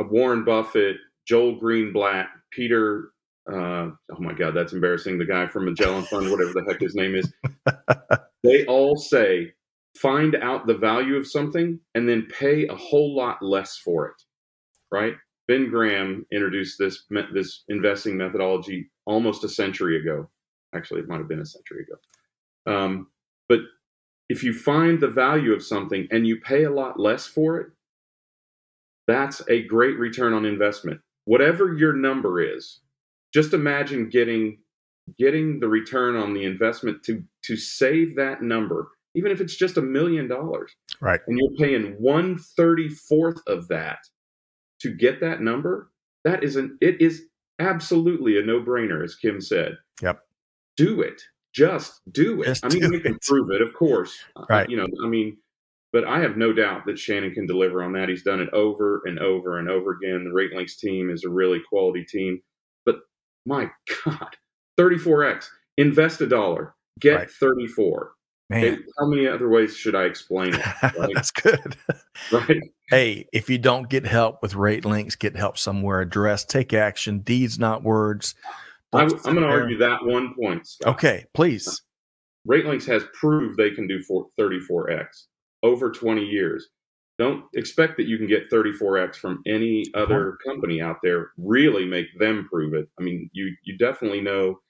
[0.00, 3.10] uh, Warren Buffett, Joel Greenblatt, Peter.
[3.50, 5.18] Uh, oh my God, that's embarrassing.
[5.18, 7.32] The guy from Magellan Fund, whatever the heck his name is.
[8.42, 9.52] they all say
[9.96, 14.22] find out the value of something and then pay a whole lot less for it,
[14.90, 15.14] right?
[15.48, 20.28] Ben Graham introduced this this investing methodology almost a century ago.
[20.74, 21.96] Actually, it might have been a century ago.
[22.66, 23.08] Um,
[23.48, 23.60] but
[24.28, 27.68] if you find the value of something and you pay a lot less for it,
[29.06, 31.00] that's a great return on investment.
[31.24, 32.80] Whatever your number is,
[33.34, 34.58] just imagine getting
[35.18, 39.76] getting the return on the investment to to save that number, even if it's just
[39.76, 41.20] a million dollars Right.
[41.26, 43.98] and you're paying one thirty fourth of that
[44.80, 45.90] to get that number,
[46.24, 47.24] that is an it is
[47.58, 49.76] absolutely a no brainer, as Kim said.
[50.00, 50.20] Yep.
[50.76, 51.22] Do it.
[51.52, 52.46] Just do it.
[52.46, 54.18] Just I mean, we can prove it, of course.
[54.36, 54.68] Uh, Right.
[54.68, 55.36] You know, I mean,
[55.92, 58.08] but I have no doubt that Shannon can deliver on that.
[58.08, 60.24] He's done it over and over and over again.
[60.24, 62.40] The RateLinx team is a really quality team.
[62.86, 63.00] But
[63.44, 63.70] my
[64.04, 64.34] God,
[64.78, 65.46] 34x.
[65.78, 67.30] Invest a dollar, get Right.
[67.30, 68.12] 34.
[68.50, 70.60] Man, Okay, How many other ways should I explain it?
[70.82, 71.10] Right.
[71.14, 71.76] that's good.
[72.32, 72.60] right?
[72.90, 76.00] hey, if you don't get help with RateLinx, get help somewhere.
[76.02, 77.20] Address, take action.
[77.20, 78.34] Deeds, not words.
[78.92, 80.66] I, am going to argue that one point.
[80.66, 80.94] Scott.
[80.94, 81.82] Okay, please.
[82.48, 84.02] RateLinx has proved they can do
[84.38, 85.06] 34x
[85.62, 86.68] over 20 years.
[87.18, 91.30] Don't expect that you can get 34x from any other company out there.
[91.38, 92.88] Really make them prove it.
[92.98, 94.60] I mean, you you definitely know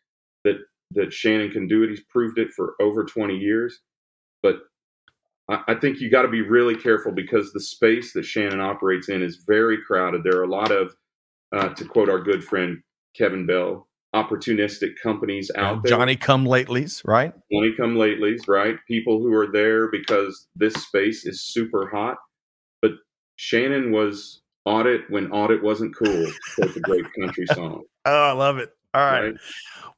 [0.45, 0.57] that
[0.95, 1.91] that Shannon can do it.
[1.91, 3.81] He's proved it for over 20 years.
[4.43, 4.61] But
[5.49, 9.09] I, I think you got to be really careful because the space that Shannon operates
[9.09, 10.23] in is very crowded.
[10.25, 10.95] There are a lot of,
[11.55, 12.83] uh, to quote our good friend
[13.17, 15.91] Kevin Bell, opportunistic companies out Uh, there.
[15.97, 17.33] Johnny come latelys, right?
[17.51, 18.77] Johnny come latelys, right?
[18.87, 22.19] People who are there because this space is super hot.
[22.83, 22.93] But
[23.37, 26.27] Shannon was audit when audit wasn't cool.
[26.57, 27.83] quote the great country song.
[28.05, 28.71] Oh, I love it.
[28.95, 29.21] All right.
[29.23, 29.35] Right?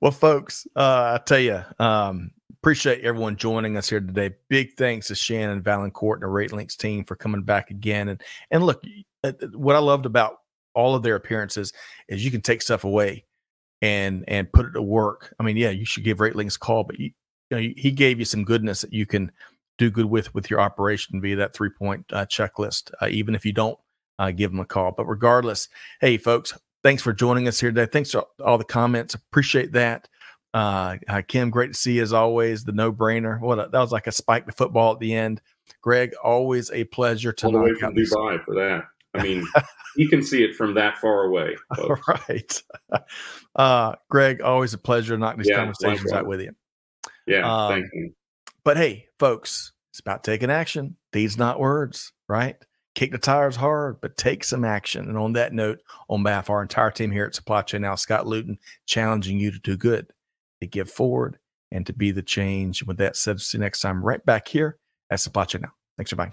[0.00, 2.30] Well, folks, uh, I tell you, um,
[2.62, 4.30] appreciate everyone joining us here today.
[4.48, 8.08] Big thanks to Shannon Vaillancourt and the RateLinx team for coming back again.
[8.08, 8.82] And and look,
[9.24, 10.36] uh, what I loved about
[10.74, 11.72] all of their appearances
[12.08, 13.24] is you can take stuff away
[13.84, 15.34] and and put it to work.
[15.38, 17.10] I mean, yeah, you should give RateLinx a call, but you,
[17.50, 19.30] you know, he gave you some goodness that you can
[19.76, 23.44] do good with with your operation via that three point uh, checklist, uh, even if
[23.44, 23.78] you don't
[24.18, 24.92] uh, give him a call.
[24.92, 25.68] But regardless,
[26.00, 27.84] hey, folks, thanks for joining us here today.
[27.84, 29.14] Thanks for all the comments.
[29.14, 30.08] Appreciate that.
[30.54, 32.64] Uh, uh, Kim, great to see you as always.
[32.64, 33.38] The no brainer.
[33.38, 35.42] What a, that was like a spike to football at the end.
[35.82, 38.84] Greg, always a pleasure to all the way from Dubai for that.
[39.14, 39.46] I mean,
[39.96, 41.56] you can see it from that far away.
[42.08, 42.62] right?
[43.56, 46.50] Uh, Greg, always a pleasure to knock these yeah, conversations out with you.
[47.24, 48.12] Yeah, um, thank you.
[48.64, 50.96] But hey, folks, it's about taking action.
[51.12, 52.56] Deeds, not words, right?
[52.96, 55.08] Kick the tires hard, but take some action.
[55.08, 57.94] And on that note, on behalf of our entire team here at Supply Chain Now,
[57.94, 60.08] Scott Luton, challenging you to do good,
[60.60, 61.38] to give forward,
[61.70, 62.82] and to be the change.
[62.82, 64.78] With that said, see you next time right back here
[65.10, 65.72] at Supply Chain Now.
[65.96, 66.32] Thanks for buying.